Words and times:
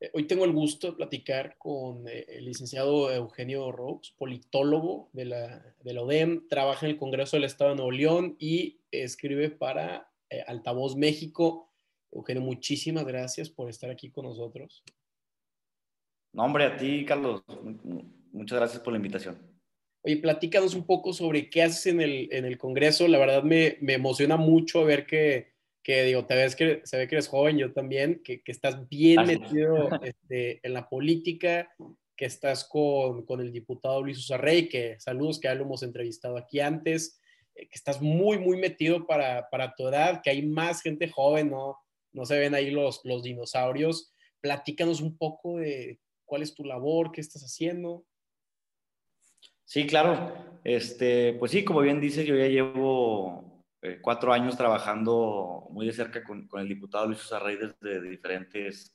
Eh, 0.00 0.10
hoy 0.14 0.24
tengo 0.24 0.46
el 0.46 0.52
gusto 0.52 0.88
de 0.88 0.96
platicar 0.96 1.56
con 1.58 2.08
eh, 2.08 2.24
el 2.28 2.46
licenciado 2.46 3.12
Eugenio 3.12 3.70
Roux, 3.70 4.00
politólogo 4.16 5.10
de 5.12 5.26
la, 5.26 5.74
de 5.82 5.92
la 5.92 6.02
ODEM, 6.02 6.48
trabaja 6.48 6.86
en 6.86 6.92
el 6.92 6.98
Congreso 6.98 7.36
del 7.36 7.44
Estado 7.44 7.70
de 7.70 7.76
Nuevo 7.76 7.90
León 7.90 8.36
y 8.38 8.80
escribe 8.90 9.50
para 9.50 10.10
eh, 10.30 10.42
Altavoz 10.46 10.96
México. 10.96 11.70
Eugenio, 12.10 12.42
muchísimas 12.42 13.04
gracias 13.04 13.50
por 13.50 13.68
estar 13.68 13.90
aquí 13.90 14.10
con 14.10 14.24
nosotros. 14.24 14.82
No, 16.32 16.44
hombre, 16.44 16.64
a 16.64 16.76
ti, 16.76 17.04
Carlos. 17.04 17.42
Muchas 18.32 18.58
gracias 18.58 18.82
por 18.82 18.92
la 18.92 18.96
invitación. 18.96 19.38
Oye, 20.02 20.16
platícanos 20.16 20.74
un 20.74 20.86
poco 20.86 21.12
sobre 21.12 21.50
qué 21.50 21.62
haces 21.62 21.86
en 21.86 22.00
el, 22.00 22.28
en 22.32 22.46
el 22.46 22.56
Congreso. 22.56 23.06
La 23.06 23.18
verdad 23.18 23.42
me, 23.42 23.76
me 23.80 23.94
emociona 23.94 24.36
mucho 24.36 24.84
ver 24.84 25.06
que 25.06 25.49
que 25.82 26.04
digo, 26.04 26.26
te 26.26 26.34
ves 26.34 26.56
que 26.56 26.82
se 26.84 26.98
ve 26.98 27.08
que 27.08 27.14
eres 27.16 27.28
joven, 27.28 27.58
yo 27.58 27.72
también, 27.72 28.22
que, 28.22 28.42
que 28.42 28.52
estás 28.52 28.88
bien 28.88 29.26
metido 29.26 29.88
este, 30.02 30.60
en 30.66 30.74
la 30.74 30.88
política, 30.88 31.70
que 32.16 32.26
estás 32.26 32.64
con, 32.64 33.24
con, 33.24 33.40
el 33.40 33.52
diputado 33.52 34.02
Luis 34.02 34.18
Usarrey, 34.18 34.68
que 34.68 35.00
saludos, 35.00 35.40
que 35.40 35.48
ya 35.48 35.54
lo 35.54 35.64
hemos 35.64 35.82
entrevistado 35.82 36.36
aquí 36.36 36.60
antes, 36.60 37.18
eh, 37.54 37.66
que 37.66 37.74
estás 37.74 38.02
muy, 38.02 38.38
muy 38.38 38.58
metido 38.58 39.06
para, 39.06 39.48
para, 39.48 39.74
tu 39.74 39.88
edad, 39.88 40.20
que 40.22 40.30
hay 40.30 40.46
más 40.46 40.82
gente 40.82 41.08
joven, 41.08 41.50
¿no? 41.50 41.78
No 42.12 42.26
se 42.26 42.38
ven 42.38 42.54
ahí 42.54 42.70
los, 42.70 43.00
los 43.04 43.22
dinosaurios. 43.22 44.12
Platícanos 44.40 45.00
un 45.00 45.16
poco 45.16 45.58
de 45.58 45.98
cuál 46.24 46.42
es 46.42 46.54
tu 46.54 46.64
labor, 46.64 47.12
qué 47.12 47.20
estás 47.20 47.42
haciendo. 47.42 48.04
Sí, 49.64 49.86
claro. 49.86 50.60
Este, 50.64 51.34
pues 51.34 51.52
sí, 51.52 51.64
como 51.64 51.80
bien 51.80 52.00
dices, 52.00 52.26
yo 52.26 52.36
ya 52.36 52.48
llevo 52.48 53.59
eh, 53.82 53.98
cuatro 54.00 54.32
años 54.32 54.56
trabajando 54.56 55.68
muy 55.70 55.86
de 55.86 55.92
cerca 55.92 56.22
con, 56.22 56.46
con 56.48 56.60
el 56.60 56.68
diputado 56.68 57.06
Luis 57.06 57.24
Usarrey 57.24 57.56
desde 57.56 58.00
diferentes 58.02 58.94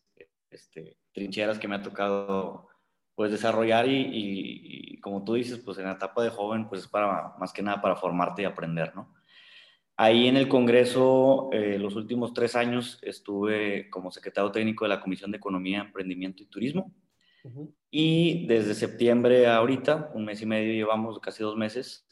este, 0.49 0.97
trincheras 1.11 1.59
que 1.59 1.67
me 1.67 1.75
ha 1.75 1.81
tocado 1.81 2.67
pues 3.15 3.31
desarrollar 3.31 3.87
y, 3.87 4.09
y, 4.11 4.99
como 4.99 5.23
tú 5.23 5.35
dices, 5.35 5.59
pues 5.59 5.77
en 5.77 5.85
la 5.85 5.93
etapa 5.93 6.21
de 6.21 6.29
joven, 6.29 6.67
pues 6.67 6.81
es 6.81 6.87
para 6.87 7.33
más 7.39 7.53
que 7.53 7.61
nada 7.61 7.81
para 7.81 7.95
formarte 7.95 8.41
y 8.41 8.45
aprender, 8.45 8.93
¿no? 8.93 9.13
Ahí 9.97 10.27
en 10.27 10.35
el 10.35 10.49
Congreso, 10.49 11.49
eh, 11.53 11.79
los 11.79 11.95
últimos 11.95 12.33
tres 12.33 12.57
años 12.57 12.99
estuve 13.01 13.89
como 13.89 14.11
secretario 14.11 14.51
técnico 14.51 14.83
de 14.83 14.89
la 14.89 14.99
Comisión 14.99 15.31
de 15.31 15.37
Economía, 15.37 15.79
Emprendimiento 15.79 16.43
y 16.43 16.47
Turismo. 16.47 16.93
Y 17.91 18.47
desde 18.47 18.73
septiembre 18.73 19.47
a 19.47 19.57
ahorita, 19.57 20.11
un 20.15 20.25
mes 20.25 20.41
y 20.41 20.45
medio 20.45 20.73
llevamos, 20.73 21.19
casi 21.19 21.43
dos 21.43 21.55
meses, 21.55 22.05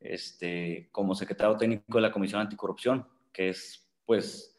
este, 0.00 0.88
como 0.92 1.14
secretario 1.14 1.56
técnico 1.56 1.98
de 1.98 2.02
la 2.02 2.12
Comisión 2.12 2.40
Anticorrupción, 2.40 3.06
que 3.32 3.50
es 3.50 3.88
pues 4.04 4.56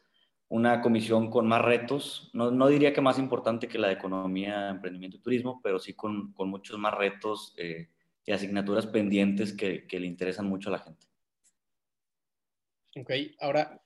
una 0.48 0.80
comisión 0.80 1.30
con 1.30 1.46
más 1.46 1.62
retos, 1.62 2.30
no, 2.32 2.50
no 2.50 2.68
diría 2.68 2.92
que 2.92 3.00
más 3.00 3.18
importante 3.18 3.68
que 3.68 3.78
la 3.78 3.88
de 3.88 3.94
Economía, 3.94 4.70
Emprendimiento 4.70 5.18
y 5.18 5.20
Turismo, 5.20 5.60
pero 5.62 5.78
sí 5.78 5.92
con, 5.92 6.32
con 6.32 6.48
muchos 6.48 6.78
más 6.78 6.94
retos 6.94 7.54
eh, 7.58 7.88
y 8.24 8.32
asignaturas 8.32 8.86
pendientes 8.86 9.52
que, 9.52 9.86
le 9.90 10.06
interesan 10.06 10.46
mucho 10.46 10.70
a 10.70 10.72
la 10.72 10.78
gente. 10.78 11.06
Ok, 12.96 13.10
ahora, 13.40 13.82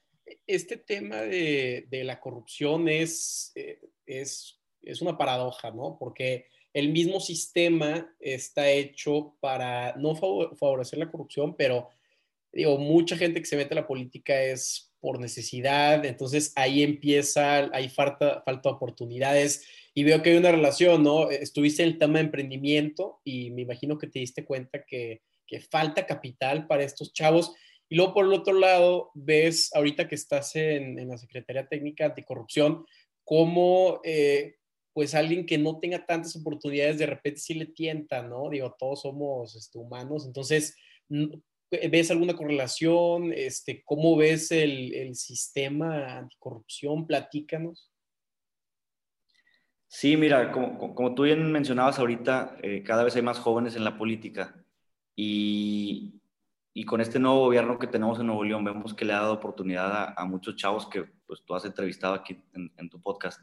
este 0.46 0.76
tema 0.76 1.16
de, 1.16 1.86
de 1.90 2.04
la 2.04 2.20
corrupción 2.20 2.88
es, 2.88 3.52
eh, 3.56 3.80
es, 4.06 4.60
es 4.82 5.02
una 5.02 5.18
paradoja, 5.18 5.70
¿no? 5.72 5.96
Porque 5.98 6.46
el 6.74 6.90
mismo 6.90 7.20
sistema 7.20 8.14
está 8.18 8.70
hecho 8.70 9.36
para 9.40 9.94
no 9.96 10.14
favorecer 10.14 10.98
la 10.98 11.10
corrupción, 11.10 11.54
pero 11.56 11.88
digo, 12.52 12.78
mucha 12.78 13.16
gente 13.16 13.40
que 13.40 13.46
se 13.46 13.56
mete 13.56 13.74
a 13.74 13.80
la 13.80 13.86
política 13.86 14.40
es 14.42 14.92
por 15.00 15.18
necesidad, 15.18 16.04
entonces 16.04 16.52
ahí 16.54 16.82
empieza, 16.82 17.68
hay 17.74 17.88
falta, 17.88 18.42
falta 18.44 18.68
de 18.68 18.74
oportunidades 18.76 19.66
y 19.94 20.04
veo 20.04 20.22
que 20.22 20.30
hay 20.30 20.36
una 20.36 20.52
relación, 20.52 21.02
¿no? 21.02 21.30
Estuviste 21.30 21.82
en 21.82 21.90
el 21.90 21.98
tema 21.98 22.14
de 22.14 22.26
emprendimiento 22.26 23.20
y 23.24 23.50
me 23.50 23.62
imagino 23.62 23.98
que 23.98 24.06
te 24.06 24.20
diste 24.20 24.44
cuenta 24.44 24.84
que, 24.84 25.22
falta 25.70 26.06
capital 26.06 26.66
para 26.66 26.82
estos 26.82 27.12
chavos. 27.12 27.52
Y 27.90 27.96
luego 27.96 28.14
por 28.14 28.24
el 28.24 28.32
otro 28.32 28.54
lado, 28.54 29.10
ves 29.12 29.70
ahorita 29.74 30.08
que 30.08 30.14
estás 30.14 30.56
en, 30.56 30.98
en 30.98 31.08
la 31.08 31.18
Secretaría 31.18 31.68
Técnica 31.68 32.06
Anticorrupción, 32.06 32.86
cómo 33.22 34.00
eh, 34.02 34.56
pues 34.92 35.14
alguien 35.14 35.46
que 35.46 35.58
no 35.58 35.78
tenga 35.78 36.04
tantas 36.04 36.36
oportunidades 36.36 36.98
de 36.98 37.06
repente 37.06 37.40
sí 37.40 37.54
le 37.54 37.66
tienta, 37.66 38.22
¿no? 38.22 38.50
Digo, 38.50 38.74
todos 38.78 39.02
somos 39.02 39.54
este, 39.56 39.78
humanos, 39.78 40.26
entonces, 40.26 40.76
¿ves 41.70 42.10
alguna 42.10 42.34
correlación? 42.34 43.32
Este, 43.32 43.82
¿Cómo 43.84 44.16
ves 44.16 44.50
el, 44.52 44.94
el 44.94 45.14
sistema 45.14 46.18
anticorrupción? 46.18 47.06
Platícanos. 47.06 47.90
Sí, 49.88 50.16
mira, 50.16 50.52
como, 50.52 50.94
como 50.94 51.14
tú 51.14 51.24
bien 51.24 51.52
mencionabas 51.52 51.98
ahorita, 51.98 52.56
eh, 52.62 52.82
cada 52.82 53.04
vez 53.04 53.14
hay 53.16 53.22
más 53.22 53.38
jóvenes 53.38 53.76
en 53.76 53.84
la 53.84 53.98
política 53.98 54.64
y, 55.14 56.14
y, 56.72 56.84
con 56.86 57.02
este 57.02 57.18
nuevo 57.18 57.40
gobierno 57.40 57.78
que 57.78 57.86
tenemos 57.86 58.18
en 58.18 58.26
Nuevo 58.26 58.42
León 58.42 58.64
vemos 58.64 58.94
que 58.94 59.04
le 59.04 59.12
ha 59.12 59.20
dado 59.20 59.34
oportunidad 59.34 60.14
a, 60.16 60.24
muchos 60.24 60.56
chavos 60.56 60.86
que 60.86 61.04
pues, 61.26 61.42
tú 61.44 61.54
has 61.54 61.66
entrevistado 61.66 62.14
aquí 62.14 62.42
en 62.54 62.88
tu 62.88 63.02
podcast 63.02 63.42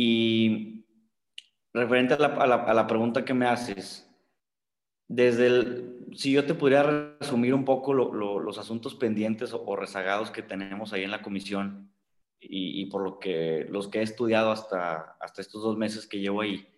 y 0.00 0.86
referente 1.74 2.14
a 2.14 2.46
la, 2.46 2.86
pregunta 2.86 3.24
que 3.24 3.34
me 3.34 3.46
haces, 3.46 4.08
desde 5.08 5.48
el, 5.48 6.06
si 6.14 6.30
yo 6.30 6.46
te 6.46 6.54
pudiera 6.54 7.16
resumir 7.18 7.52
un 7.52 7.64
poco 7.64 7.92
los 7.92 8.58
asuntos 8.58 8.94
pendientes 8.94 9.52
o, 9.52 9.74
rezagados 9.74 10.30
que 10.30 10.44
tenemos 10.44 10.92
ahí 10.92 11.02
en 11.02 11.10
la 11.10 11.20
comisión 11.20 11.92
y, 12.38 12.86
por 12.86 13.02
lo 13.02 13.18
que 13.18 13.66
los 13.70 13.88
que 13.88 13.98
he 13.98 14.02
estudiado 14.02 14.52
hasta, 14.52 15.16
hasta 15.20 15.42
estos 15.42 15.64
dos 15.64 15.76
meses 15.76 16.06
que 16.06 16.20
llevo 16.20 16.42
ahí, 16.42 16.68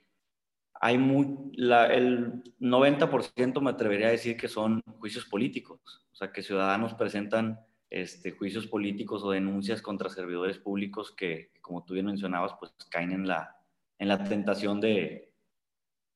hay 0.73 0.97
muy, 0.97 1.53
el 1.59 2.43
90% 2.59 3.61
me 3.61 3.69
atrevería 3.69 4.07
a 4.09 4.13
decir 4.13 4.39
que 4.39 4.49
son 4.49 4.81
juicios 4.99 5.27
políticos, 5.27 5.79
o 6.11 6.15
sea, 6.15 6.33
que 6.33 6.43
ciudadanos 6.43 6.95
presentan 6.95 7.61
este, 7.91 8.31
juicios 8.31 8.67
políticos 8.67 9.23
o 9.25 9.31
denuncias 9.33 9.83
contra 9.83 10.09
servidores 10.09 10.57
públicos 10.57 11.13
que, 11.15 11.51
como 11.71 11.85
tú 11.85 11.95
bien 11.95 12.07
mencionabas, 12.07 12.55
pues 12.59 12.73
caen 12.91 13.13
en 13.13 13.29
la, 13.29 13.57
en 13.97 14.09
la 14.09 14.25
tentación 14.25 14.81
de, 14.81 15.33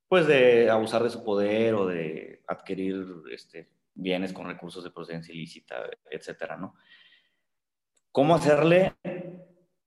pues 0.08 0.26
de 0.26 0.68
abusar 0.68 1.04
de 1.04 1.10
su 1.10 1.22
poder 1.22 1.74
o 1.74 1.86
de 1.86 2.42
adquirir 2.48 3.06
este, 3.30 3.70
bienes 3.94 4.32
con 4.32 4.48
recursos 4.48 4.82
de 4.82 4.90
procedencia 4.90 5.32
ilícita, 5.32 5.88
etcétera, 6.10 6.56
¿no? 6.56 6.74
¿Cómo 8.10 8.34
hacerle? 8.34 8.94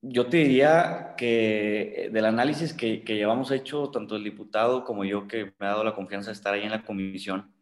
Yo 0.02 0.28
te 0.28 0.38
diría 0.38 1.16
que 1.18 2.10
del 2.14 2.24
análisis 2.24 2.74
que, 2.74 3.04
que 3.04 3.16
llevamos 3.16 3.52
hecho, 3.52 3.92
tanto 3.92 4.16
el 4.16 4.24
diputado 4.24 4.86
como 4.86 5.04
yo, 5.04 5.28
que 5.28 5.54
me 5.60 5.66
ha 5.66 5.72
dado 5.72 5.84
la 5.84 5.96
confianza 5.96 6.30
de 6.30 6.36
estar 6.36 6.54
ahí 6.54 6.64
en 6.64 6.72
la 6.72 6.86
comisión, 6.86 7.54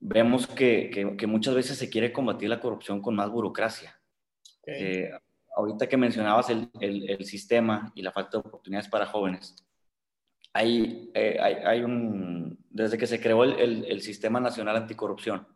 vemos 0.00 0.48
que, 0.48 0.90
que, 1.16 1.26
muchas 1.28 1.54
veces 1.54 1.78
se 1.78 1.88
quiere 1.88 2.12
combatir 2.12 2.48
la 2.48 2.58
corrupción 2.58 3.00
con 3.00 3.14
más 3.14 3.30
burocracia. 3.30 4.00
Eh, 4.66 5.12
ahorita 5.58 5.88
que 5.88 5.96
mencionabas 5.96 6.50
el, 6.50 6.70
el, 6.80 7.24
sistema 7.24 7.90
y 7.94 8.02
la 8.02 8.12
falta 8.12 8.38
de 8.38 8.48
oportunidades 8.48 8.88
para 8.88 9.06
jóvenes, 9.06 9.56
hay, 10.52 11.10
eh, 11.14 11.36
hay, 11.40 11.82
un, 11.82 12.64
desde 12.70 12.96
que 12.96 13.08
se 13.08 13.20
creó 13.20 13.42
el, 13.42 13.84
el, 13.84 14.00
Sistema 14.00 14.38
Nacional 14.40 14.76
Anticorrupción, 14.76 15.48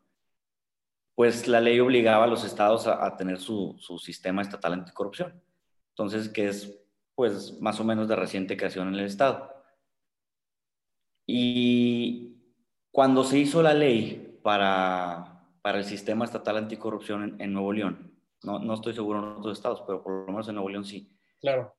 pues 1.15 1.47
la 1.47 1.61
ley 1.61 1.79
obligaba 1.79 2.25
a 2.25 2.27
los 2.27 2.45
estados 2.45 2.89
a, 2.89 3.07
a, 3.07 3.17
tener 3.17 3.39
su, 3.39 3.77
su 3.79 3.99
sistema 3.99 4.43
estatal 4.43 4.73
anticorrupción. 4.73 5.41
Entonces, 5.91 6.29
que 6.29 6.49
es 6.49 6.79
pues 7.15 7.61
más 7.61 7.79
o 7.79 7.85
menos 7.85 8.09
de 8.09 8.17
reciente 8.17 8.57
creación 8.57 8.89
en 8.89 8.95
el 8.95 9.07
estado. 9.07 9.55
Y 11.27 12.37
cuando 12.91 13.23
se 13.23 13.39
hizo 13.39 13.63
la 13.63 13.75
ley 13.75 14.41
para, 14.43 15.47
para 15.63 15.79
el 15.79 15.85
sistema 15.85 16.25
estatal 16.25 16.57
anticorrupción 16.57 17.37
en, 17.39 17.53
Nuevo 17.53 17.73
León. 17.73 18.12
No, 18.45 18.59
no, 18.59 18.75
estoy 18.75 18.95
seguro 18.95 19.19
en 19.19 19.25
otros 19.39 19.57
estados, 19.57 19.83
pero 19.87 20.03
por 20.03 20.13
lo 20.13 20.27
menos 20.27 20.49
en 20.49 20.55
Nuevo 20.55 20.69
León 20.69 20.85
sí. 20.85 21.17
Claro. 21.41 21.75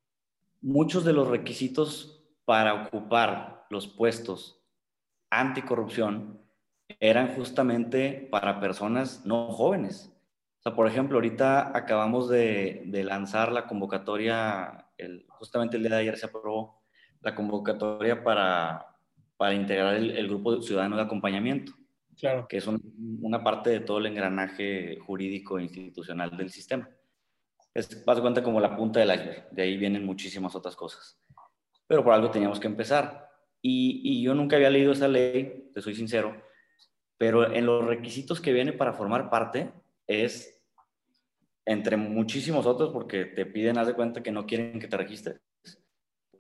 Muchos 0.62 1.03
de 1.03 1.14
los 1.14 1.28
requisitos 1.28 2.23
para 2.46 2.85
ocupar 2.85 3.66
los 3.70 3.87
puestos 3.87 4.61
anticorrupción 5.29 6.40
eran 6.99 7.35
justamente 7.35 8.28
para 8.32 8.59
personas 8.59 9.26
no 9.26 9.47
jóvenes. 9.47 10.14
O 10.59 10.61
sea, 10.61 10.76
por 10.76 10.87
ejemplo, 10.87 11.17
ahorita 11.17 11.76
acabamos 11.76 12.29
de, 12.29 12.84
de 12.85 13.03
lanzar 13.03 13.52
la 13.52 13.67
convocatoria, 13.67 14.87
el, 14.97 15.26
justamente 15.28 15.78
el 15.78 15.84
día 15.84 15.96
de 15.96 16.02
ayer 16.02 16.17
se 16.17 16.28
aprobó 16.28 16.82
la 17.22 17.35
convocatoria 17.35 18.23
para, 18.23 18.96
para 19.37 19.53
integrar 19.53 19.96
el, 19.96 20.11
el 20.11 20.28
grupo 20.28 20.61
ciudadano 20.61 20.96
de 20.96 21.02
acompañamiento 21.02 21.73
claro. 22.17 22.47
que 22.47 22.57
es 22.57 22.67
una 22.67 23.43
parte 23.43 23.69
de 23.69 23.79
todo 23.79 23.99
el 23.99 24.07
engranaje 24.07 24.97
jurídico 24.99 25.59
e 25.59 25.63
institucional 25.63 26.35
del 26.35 26.49
sistema. 26.49 26.89
Es, 27.73 28.03
vas 28.05 28.19
cuenta, 28.21 28.43
como 28.43 28.59
la 28.59 28.75
punta 28.75 28.99
del 28.99 29.13
iceberg, 29.13 29.49
de 29.51 29.63
ahí 29.63 29.77
vienen 29.77 30.05
muchísimas 30.05 30.55
otras 30.55 30.75
cosas. 30.75 31.19
Pero 31.87 32.03
por 32.03 32.13
algo 32.13 32.31
teníamos 32.31 32.59
que 32.59 32.67
empezar. 32.67 33.29
Y, 33.61 34.01
y 34.03 34.23
yo 34.23 34.35
nunca 34.35 34.55
había 34.55 34.69
leído 34.69 34.91
esa 34.91 35.07
ley, 35.07 35.71
te 35.73 35.81
soy 35.81 35.95
sincero, 35.95 36.35
pero 37.17 37.51
en 37.53 37.65
los 37.65 37.85
requisitos 37.85 38.41
que 38.41 38.51
viene 38.51 38.73
para 38.73 38.93
formar 38.93 39.29
parte 39.29 39.71
es, 40.07 40.61
entre 41.65 41.95
muchísimos 41.95 42.65
otros, 42.65 42.91
porque 42.91 43.25
te 43.25 43.45
piden, 43.45 43.77
haz 43.77 43.87
de 43.87 43.93
cuenta 43.93 44.21
que 44.21 44.31
no 44.31 44.45
quieren 44.45 44.79
que 44.79 44.89
te 44.89 44.97
registres, 44.97 45.39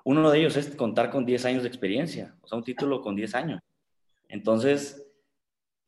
uno 0.03 0.29
de 0.29 0.39
ellos 0.39 0.57
es 0.57 0.75
contar 0.75 1.09
con 1.09 1.25
10 1.25 1.45
años 1.45 1.63
de 1.63 1.69
experiencia, 1.69 2.35
o 2.41 2.47
sea, 2.47 2.57
un 2.57 2.63
título 2.63 3.01
con 3.01 3.15
10 3.15 3.35
años. 3.35 3.61
Entonces, 4.27 5.07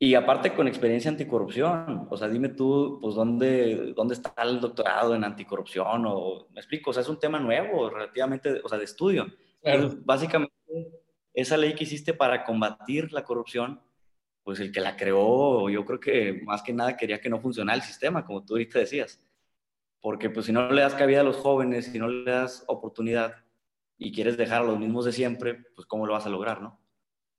y 0.06 0.14
aparte 0.14 0.54
con 0.54 0.68
experiencia 0.68 1.10
anticorrupción, 1.10 2.08
o 2.12 2.16
sea, 2.16 2.28
dime 2.28 2.50
tú, 2.50 3.00
pues, 3.02 3.16
¿dónde, 3.16 3.92
dónde 3.96 4.14
está 4.14 4.36
el 4.44 4.60
doctorado 4.60 5.16
en 5.16 5.24
anticorrupción? 5.24 6.06
O, 6.06 6.48
me 6.52 6.60
explico, 6.60 6.92
o 6.92 6.94
sea, 6.94 7.02
es 7.02 7.10
un 7.10 7.18
tema 7.18 7.40
nuevo, 7.40 7.90
relativamente, 7.90 8.62
o 8.64 8.70
sea, 8.70 8.78
de 8.78 8.84
estudio. 8.84 9.26
básicamente, 10.04 10.54
esa 11.34 11.58
ley 11.58 11.74
que 11.74 11.86
hiciste 11.86 12.14
para 12.14 12.44
combatir 12.44 13.12
la 13.14 13.24
corrupción, 13.24 13.82
pues 14.44 14.60
el 14.60 14.72
que 14.72 14.80
la 14.80 14.96
creó, 14.96 15.72
yo 15.72 15.84
creo 15.84 16.00
que 16.00 16.40
más 16.44 16.62
que 16.62 16.72
nada 16.72 16.96
quería 16.96 17.20
que 17.20 17.30
no 17.30 17.40
funcionara 17.40 17.76
el 17.76 17.82
sistema, 17.82 18.24
como 18.26 18.46
tú 18.46 18.54
ahorita 18.54 18.78
decías. 18.78 19.20
Porque 20.02 20.30
pues 20.30 20.46
si 20.46 20.52
no 20.52 20.70
le 20.72 20.82
das 20.82 20.94
cabida 20.94 21.22
a 21.22 21.24
los 21.24 21.38
jóvenes, 21.38 21.88
si 21.88 21.98
no 21.98 22.08
le 22.10 22.30
das 22.30 22.64
oportunidad 22.68 23.38
y 23.98 24.12
quieres 24.14 24.38
dejar 24.38 24.62
a 24.62 24.66
los 24.66 24.78
mismos 24.78 25.06
de 25.06 25.14
siempre, 25.14 25.66
pues 25.76 25.88
¿cómo 25.88 26.06
lo 26.06 26.14
vas 26.14 26.28
a 26.28 26.30
lograr, 26.30 26.62
no? 26.62 26.80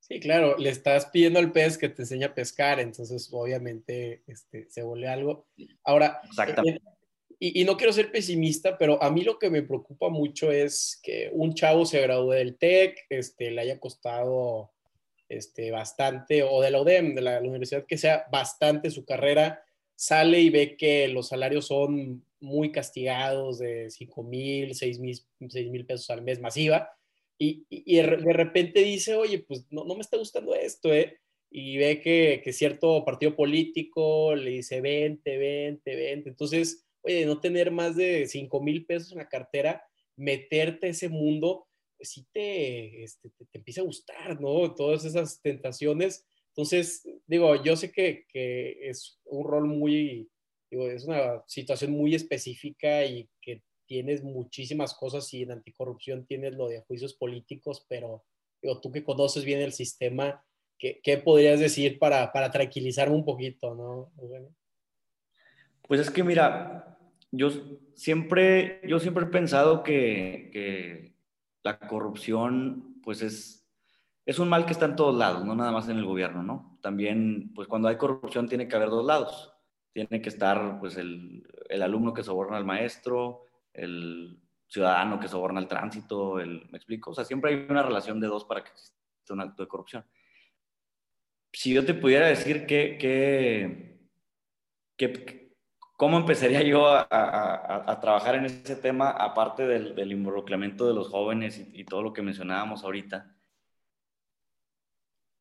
Sí, 0.09 0.21
claro, 0.21 0.57
le 0.57 0.71
estás 0.71 1.07
pidiendo 1.07 1.41
al 1.41 1.51
pez 1.51 1.77
que 1.77 1.89
te 1.89 2.03
enseñe 2.03 2.23
a 2.25 2.35
pescar, 2.35 2.79
entonces 2.79 3.29
obviamente 3.33 4.23
este, 4.29 4.71
se 4.71 4.85
vuelve 4.85 5.09
algo. 5.09 5.49
Ahora, 5.83 6.21
Exactamente. 6.25 6.81
Y, 7.41 7.61
y, 7.61 7.65
no 7.65 7.77
quiero 7.77 7.93
ser 7.93 8.13
pesimista, 8.13 8.79
pero 8.79 9.03
a 9.03 9.11
mí 9.11 9.23
lo 9.23 9.39
que 9.39 9.51
me 9.51 9.63
preocupa 9.63 10.09
mucho 10.09 10.53
es 10.53 11.01
que 11.03 11.29
un 11.33 11.55
chavo 11.55 11.85
se 11.85 12.01
gradúe 12.01 12.31
del 12.31 12.57
TEC, 12.57 13.05
este, 13.11 13.51
le 13.51 13.61
haya 13.61 13.81
costado 13.81 14.71
este, 15.29 15.73
bastante, 15.73 16.45
o 16.45 16.63
de 16.63 16.71
la 16.71 16.81
UDEM, 16.81 17.17
de 17.17 17.23
la, 17.23 17.41
universidad 17.41 17.85
que 17.85 17.99
sea, 17.99 18.27
bastante 18.31 18.91
su 18.91 19.05
carrera, 19.05 19.65
sale 19.97 20.41
y 20.41 20.51
ve 20.51 20.77
que 20.77 21.09
los 21.09 21.29
salarios 21.29 21.67
son 21.67 22.25
muy 22.39 22.71
castigados 22.71 23.59
de 23.59 23.91
5 23.91 24.23
mil, 24.23 24.75
6 24.77 25.01
mil 25.01 25.85
pesos 25.85 26.09
al 26.11 26.23
mes 26.23 26.41
masiva, 26.41 26.96
y, 27.39 27.67
y, 27.69 27.97
de 27.97 28.33
repente 28.33 28.81
dice, 28.81 29.15
oye, 29.15 29.41
pues 29.41 29.67
no, 29.71 29.85
no 29.85 29.95
me 29.95 30.01
está 30.01 30.17
gustando 30.17 30.55
esto, 30.55 30.93
¿eh? 30.93 31.19
Y 31.51 31.77
ve 31.77 32.01
que, 32.01 32.41
que, 32.43 32.53
cierto 32.53 33.05
partido 33.05 33.37
político 33.37 34.35
le 34.35 34.51
dice, 34.51 34.81
vente, 34.81 35.37
vente, 35.37 35.95
vente. 35.95 36.31
Entonces, 36.31 36.87
oye, 37.03 37.27
no 37.27 37.41
tener 37.41 37.71
más 37.71 37.97
de 37.97 38.27
5 38.27 38.61
mil 38.63 38.87
pesos 38.87 39.13
en 39.13 39.19
la 39.19 39.29
cartera, 39.29 39.85
meterte 40.17 40.87
a 40.87 40.91
ese 40.91 41.09
mundo, 41.09 41.69
pues 41.97 42.11
sí 42.11 42.27
este, 42.35 43.31
te, 43.31 43.45
te, 43.47 43.59
empieza 43.59 43.83
a 43.83 43.85
gustar, 43.85 44.41
¿no? 44.41 44.75
Todas 44.75 45.05
esas 45.05 45.41
tentaciones. 45.41 46.27
Entonces, 46.49 47.07
digo, 47.27 47.63
yo 47.63 47.77
sé 47.77 47.93
que, 47.93 48.25
que 48.29 48.89
es 48.89 49.21
un 49.25 49.47
rol 49.47 49.67
muy, 49.67 50.29
digo, 50.71 50.89
es 50.89 51.05
una 51.05 51.43
situación 51.47 51.93
muy 51.93 52.15
específica 52.15 53.05
y 53.05 53.29
que 53.41 53.63
tienes 53.87 54.23
muchísimas 54.23 54.95
cosas 54.95 55.33
y 55.35 55.43
en 55.43 55.53
anticorrupción 55.53 56.27
tienes 56.27 56.55
lo 56.55 56.69
de 56.69 56.81
juicios 56.81 57.15
políticos, 57.15 57.85
pero 57.89 58.25
tú 58.83 58.91
que 58.91 59.05
conoces 59.05 59.45
bien 59.45 59.61
el 59.61 59.73
sistema, 59.73 60.45
¿qué, 60.79 61.01
qué 61.03 61.19
podrías 61.19 61.61
decir 61.61 61.99
para, 61.99 62.33
para 62.33 62.51
tranquilizarme 62.51 63.15
un 63.15 63.25
poquito, 63.25 63.75
no? 63.75 64.13
Pues 65.83 66.01
es 66.01 66.11
que 66.11 66.25
mira, 66.25 66.99
yo 67.31 67.51
siempre, 67.95 68.81
yo 68.87 68.99
siempre 68.99 69.25
he 69.25 69.29
pensado 69.29 69.83
que, 69.83 70.51
que 70.53 71.15
la 71.63 71.79
corrupción, 71.79 73.01
pues 73.03 73.23
es, 73.23 73.69
es 74.25 74.39
un 74.39 74.49
mal 74.49 74.67
que 74.67 74.73
está 74.73 74.87
en 74.87 74.97
todos 74.97 75.15
lados, 75.15 75.45
no 75.45 75.55
nada 75.55 75.71
más 75.71 75.89
en 75.89 75.99
el 75.99 76.05
gobierno, 76.05 76.43
¿no? 76.43 76.79
También, 76.83 77.53
pues 77.55 77.69
cuando 77.69 77.89
hay 77.89 77.97
corrupción 77.97 78.49
tiene 78.49 78.67
que 78.69 78.77
haber 78.77 78.91
dos 78.91 79.05
lados. 79.05 79.53
Tiene 79.93 80.21
que 80.21 80.29
estar, 80.29 80.79
pues, 80.79 80.99
el, 80.99 81.43
el 81.71 81.83
alumno 81.83 82.13
que 82.13 82.23
soborna 82.23 82.59
al 82.59 82.67
maestro, 82.67 83.46
el 83.77 84.41
ciudadano 84.69 85.21
que 85.21 85.29
soborna 85.29 85.61
el 85.61 85.69
tránsito, 85.69 86.41
el, 86.41 86.69
me 86.71 86.79
explico, 86.79 87.11
o 87.11 87.15
sea, 87.15 87.25
siempre 87.25 87.53
hay 87.53 87.67
una 87.69 87.83
relación 87.83 88.21
de 88.21 88.27
dos 88.27 88.45
para 88.45 88.65
que 88.65 88.71
exista 88.71 88.95
un 89.31 89.41
acto 89.41 89.63
de 89.63 89.69
corrupción. 89.69 90.05
Si 91.53 91.73
yo 91.73 91.85
te 91.85 91.95
pudiera 91.95 92.27
decir 92.27 92.67
que, 92.67 92.99
que, 92.99 93.97
¿Cómo 95.97 96.19
empezaría 96.19 96.63
yo 96.63 96.87
a, 96.89 97.99
trabajar 98.03 98.35
en 98.35 98.45
ese 98.45 98.77
tema, 98.77 99.11
aparte 99.11 99.67
del, 99.67 100.13
involucramiento 100.13 100.87
de 100.87 100.93
los 100.93 101.09
jóvenes 101.09 101.59
y, 101.73 101.85
todo 101.85 102.03
lo 102.03 102.13
que 102.13 102.21
mencionábamos 102.21 102.85
ahorita? 102.85 103.35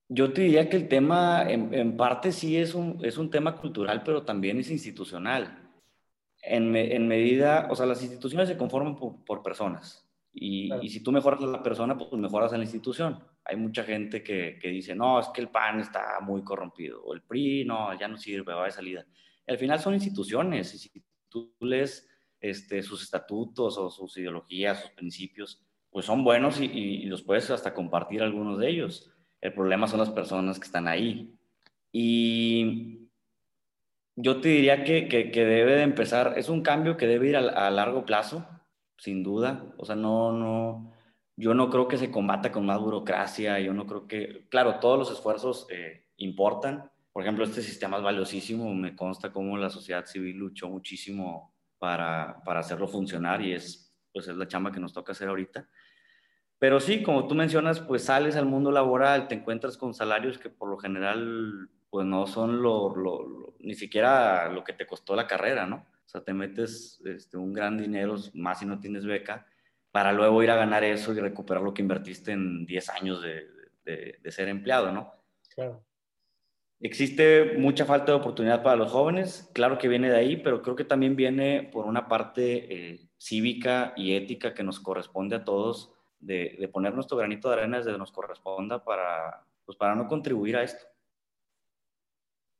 Yo 0.07 0.31
te 0.31 0.43
diría 0.43 0.69
que 0.69 0.77
el 0.77 0.87
tema, 0.87 1.43
en, 1.49 1.97
parte 1.97 2.31
sí 2.31 2.57
es 2.57 2.73
un, 2.73 3.03
es 3.03 3.17
un 3.17 3.29
tema 3.29 3.57
cultural, 3.57 4.03
pero 4.05 4.23
también 4.23 4.57
es 4.59 4.71
institucional. 4.71 5.64
En, 6.47 7.07
medida, 7.07 7.67
o 7.71 7.75
sea, 7.75 7.85
las 7.85 8.01
instituciones 8.01 8.47
se 8.47 8.57
conforman 8.57 8.95
por, 8.97 9.43
personas. 9.43 10.07
Y, 10.33 10.69
y, 10.81 10.89
si 10.89 11.01
tú 11.01 11.11
mejoras 11.11 11.41
a 11.41 11.47
la 11.47 11.63
persona, 11.63 11.97
pues 11.97 12.11
mejoras 12.13 12.53
a 12.53 12.57
la 12.57 12.63
institución. 12.63 13.23
Hay 13.45 13.55
mucha 13.55 13.83
gente 13.83 14.21
que, 14.23 14.59
que 14.61 14.69
dice, 14.69 14.93
no, 14.95 15.19
es 15.19 15.27
que 15.29 15.41
el 15.41 15.49
PAN 15.49 15.79
está 15.79 16.19
muy 16.21 16.43
corrompido, 16.43 17.01
o 17.03 17.13
el 17.13 17.21
PRI, 17.21 17.63
no, 17.65 17.97
ya 17.97 18.07
no 18.07 18.17
sirve, 18.17 18.53
va 18.53 18.65
de 18.65 18.71
salida 18.71 19.05
al 19.47 19.57
final 19.57 19.79
son 19.79 19.93
instituciones 19.93 20.73
y 20.73 20.77
si 20.77 21.03
tú 21.29 21.53
lees 21.59 22.07
este, 22.39 22.81
sus 22.83 23.03
estatutos 23.03 23.77
o 23.77 23.89
sus 23.89 24.17
ideologías, 24.17 24.81
sus 24.81 24.91
principios, 24.91 25.61
pues 25.89 26.05
son 26.05 26.23
buenos 26.23 26.59
y, 26.59 27.05
los 27.05 27.23
puedes 27.23 27.49
hasta 27.51 27.73
compartir 27.73 28.21
algunos 28.21 28.59
de 28.59 28.69
ellos. 28.69 29.11
El 29.41 29.53
problema 29.53 29.87
son 29.87 29.99
las 29.99 30.09
personas 30.09 30.59
que 30.59 30.65
están 30.65 30.87
ahí. 30.87 31.33
Y 31.91 33.04
yo 34.15 34.41
te 34.41 34.49
diría 34.49 34.83
que, 34.83 35.07
que, 35.07 35.45
debe 35.45 35.75
de 35.75 35.83
empezar, 35.83 36.33
es 36.37 36.49
un 36.49 36.61
cambio 36.61 36.97
que 36.97 37.07
debe 37.07 37.29
ir 37.29 37.37
a, 37.37 37.69
largo 37.69 38.05
plazo, 38.05 38.47
sin 38.97 39.23
duda. 39.23 39.73
O 39.77 39.85
sea, 39.85 39.95
no, 39.95 40.31
no, 40.31 40.93
yo 41.35 41.53
no 41.53 41.69
creo 41.69 41.87
que 41.87 41.97
se 41.97 42.11
combata 42.11 42.51
con 42.51 42.65
más 42.65 42.79
burocracia, 42.79 43.59
yo 43.59 43.73
no 43.73 43.85
creo 43.85 44.07
que, 44.07 44.47
claro, 44.49 44.79
todos 44.79 44.97
los 44.97 45.11
esfuerzos 45.11 45.67
eh, 45.69 46.07
importan, 46.17 46.89
por 47.15 47.23
ejemplo, 47.23 47.45
este 47.45 47.61
sistema 47.61 47.95
es 47.95 48.03
valiosísimo, 48.03 48.73
me 48.73 48.93
consta 48.93 49.31
cómo 49.31 49.57
la 49.57 49.69
sociedad 49.69 50.05
civil 50.05 50.35
luchó 50.35 50.67
muchísimo 50.69 51.55
para, 51.77 52.41
para 52.43 52.59
hacerlo 52.59 52.89
funcionar 52.89 53.41
y 53.41 53.53
es, 53.53 53.95
pues 54.11 54.27
es 54.27 54.35
la 54.35 54.49
chamba 54.49 54.69
que 54.69 54.81
nos 54.81 54.91
toca 54.91 55.13
hacer 55.13 55.29
ahorita. 55.29 55.65
Pero 56.59 56.81
sí, 56.81 57.03
como 57.03 57.25
tú 57.27 57.33
mencionas, 57.33 57.79
pues 57.79 58.03
sales 58.03 58.35
al 58.35 58.45
mundo 58.45 58.69
laboral, 58.69 59.29
te 59.29 59.35
encuentras 59.35 59.77
con 59.77 59.93
salarios 59.93 60.37
que 60.37 60.49
por 60.49 60.69
lo 60.69 60.77
general 60.77 61.69
pues 61.95 62.05
no 62.05 62.27
son 62.27 62.61
lo, 62.61 62.93
lo, 62.93 63.55
ni 63.59 63.73
siquiera 63.73 64.49
lo 64.49 64.65
que 64.65 64.73
te 64.73 64.85
costó 64.85 65.15
la 65.15 65.27
carrera, 65.27 65.65
¿no? 65.65 65.77
O 65.77 66.09
sea, 66.09 66.21
te 66.21 66.33
metes 66.33 67.01
este, 67.05 67.37
un 67.37 67.53
gran 67.53 67.77
dinero, 67.77 68.17
más 68.33 68.59
si 68.59 68.65
no 68.65 68.81
tienes 68.81 69.05
beca, 69.05 69.47
para 69.91 70.11
luego 70.11 70.43
ir 70.43 70.51
a 70.51 70.57
ganar 70.57 70.83
eso 70.83 71.13
y 71.13 71.21
recuperar 71.21 71.63
lo 71.63 71.73
que 71.73 71.81
invertiste 71.81 72.33
en 72.33 72.65
10 72.65 72.89
años 72.89 73.21
de, 73.21 73.47
de, 73.85 74.19
de 74.21 74.31
ser 74.33 74.49
empleado, 74.49 74.91
¿no? 74.91 75.13
Claro. 75.53 75.85
Existe 76.81 77.53
mucha 77.59 77.85
falta 77.85 78.11
de 78.11 78.17
oportunidad 78.17 78.61
para 78.61 78.75
los 78.75 78.91
jóvenes, 78.91 79.49
claro 79.53 79.77
que 79.77 79.87
viene 79.87 80.09
de 80.09 80.17
ahí, 80.17 80.35
pero 80.35 80.61
creo 80.61 80.75
que 80.75 80.83
también 80.83 81.15
viene 81.15 81.69
por 81.71 81.85
una 81.85 82.09
parte 82.09 82.73
eh, 82.73 83.07
cívica 83.17 83.93
y 83.95 84.15
ética 84.15 84.53
que 84.53 84.63
nos 84.63 84.81
corresponde 84.81 85.37
a 85.37 85.45
todos 85.45 85.93
de, 86.19 86.69
poner 86.73 86.93
nuestro 86.93 87.15
granito 87.15 87.47
de 87.47 87.53
arena 87.55 87.77
desde 87.77 87.97
nos 87.97 88.11
corresponda 88.11 88.83
para, 88.83 89.45
pues 89.63 89.77
para 89.77 89.95
no 89.95 90.09
contribuir 90.09 90.57
a 90.57 90.63
esto. 90.63 90.85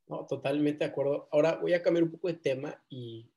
No, 0.08 0.26
totalmente 0.28 0.86
de 0.86 0.92
acuerdo. 0.92 1.28
Ahora 1.32 1.56
voy 1.56 1.74
a 1.74 1.82
cambiar 1.82 2.04
un 2.04 2.12
poco 2.12 2.28
de 2.28 2.36
tema 2.36 2.80
y 2.90 3.28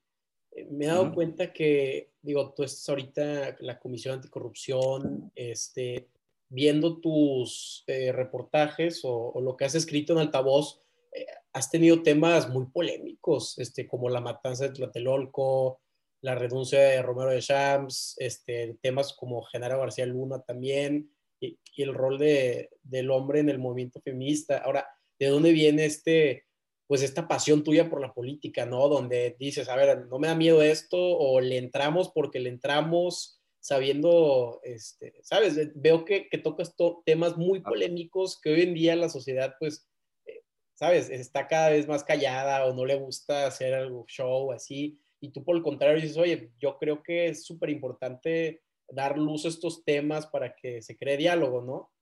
eh, 0.52 0.66
me 0.70 0.84
he 0.84 0.88
dado 0.88 1.14
cuenta 1.14 1.52
que, 1.52 2.12
digo, 2.20 2.52
tú 2.54 2.62
estás 2.62 2.88
ahorita 2.88 3.56
la 3.60 3.78
Comisión 3.78 4.14
Anticorrupción, 4.14 5.32
este, 5.34 6.08
viendo 6.48 7.00
tus 7.00 7.84
eh, 7.86 8.12
reportajes 8.12 9.00
o, 9.04 9.40
lo 9.40 9.56
que 9.56 9.64
has 9.64 9.74
escrito 9.74 10.12
en 10.12 10.18
altavoz, 10.18 10.80
eh, 11.12 11.26
has 11.52 11.70
tenido 11.70 12.02
temas 12.02 12.50
muy 12.50 12.66
polémicos, 12.66 13.58
este, 13.58 13.86
como 13.86 14.10
la 14.10 14.20
matanza 14.20 14.64
de 14.64 14.74
Tlatelolco, 14.74 15.80
la 16.20 16.34
renuncia 16.34 16.80
de 16.80 17.02
Romero 17.02 17.30
de 17.30 17.40
Champs, 17.40 18.16
este, 18.18 18.76
temas 18.82 19.14
como 19.14 19.42
Genaro 19.42 19.78
García 19.78 20.04
Luna 20.06 20.42
también, 20.42 21.10
y, 21.40 21.58
el 21.76 21.94
rol 21.94 22.18
de, 22.18 22.70
del 22.82 23.08
hombre 23.12 23.38
en 23.38 23.48
el 23.48 23.60
movimiento 23.60 24.00
feminista. 24.00 24.58
Ahora, 24.58 24.88
¿de 25.16 25.28
dónde 25.28 25.52
viene 25.52 25.84
este, 25.84 26.47
pues 26.88 27.02
esta 27.02 27.28
pasión 27.28 27.62
tuya 27.62 27.88
por 27.90 28.00
la 28.00 28.14
política, 28.14 28.64
¿no? 28.64 28.88
Donde 28.88 29.36
dices, 29.38 29.68
a 29.68 29.76
ver, 29.76 30.06
no 30.06 30.18
me 30.18 30.26
da 30.26 30.34
miedo 30.34 30.62
esto, 30.62 30.96
o 30.98 31.40
le 31.40 31.58
entramos 31.58 32.10
porque 32.10 32.40
le 32.40 32.48
entramos, 32.48 33.38
sabiendo, 33.60 34.60
este, 34.64 35.14
¿sabes? 35.22 35.70
Veo 35.74 36.06
que, 36.06 36.28
que 36.30 36.38
tocas 36.38 36.74
temas 37.04 37.36
muy 37.36 37.60
polémicos 37.60 38.40
que 38.40 38.50
hoy 38.50 38.62
en 38.62 38.72
día 38.72 38.96
la 38.96 39.10
sociedad, 39.10 39.54
pues, 39.60 39.86
eh, 40.24 40.42
¿sabes? 40.72 41.10
Está 41.10 41.46
cada 41.46 41.68
vez 41.68 41.86
más 41.86 42.02
callada 42.04 42.64
o 42.64 42.72
no 42.72 42.86
le 42.86 42.94
gusta 42.94 43.46
hacer 43.46 43.74
algo 43.74 44.06
show 44.08 44.50
así. 44.52 44.98
Y 45.20 45.30
tú 45.30 45.44
por 45.44 45.56
el 45.56 45.62
contrario 45.62 46.00
dices, 46.00 46.16
oye, 46.16 46.52
yo 46.58 46.78
creo 46.78 47.02
que 47.02 47.26
es 47.26 47.44
súper 47.44 47.68
importante 47.68 48.62
dar 48.88 49.18
luz 49.18 49.44
a 49.44 49.48
estos 49.48 49.84
temas 49.84 50.26
para 50.26 50.56
que 50.56 50.80
se 50.80 50.96
cree 50.96 51.18
diálogo, 51.18 51.60
¿no? 51.60 51.92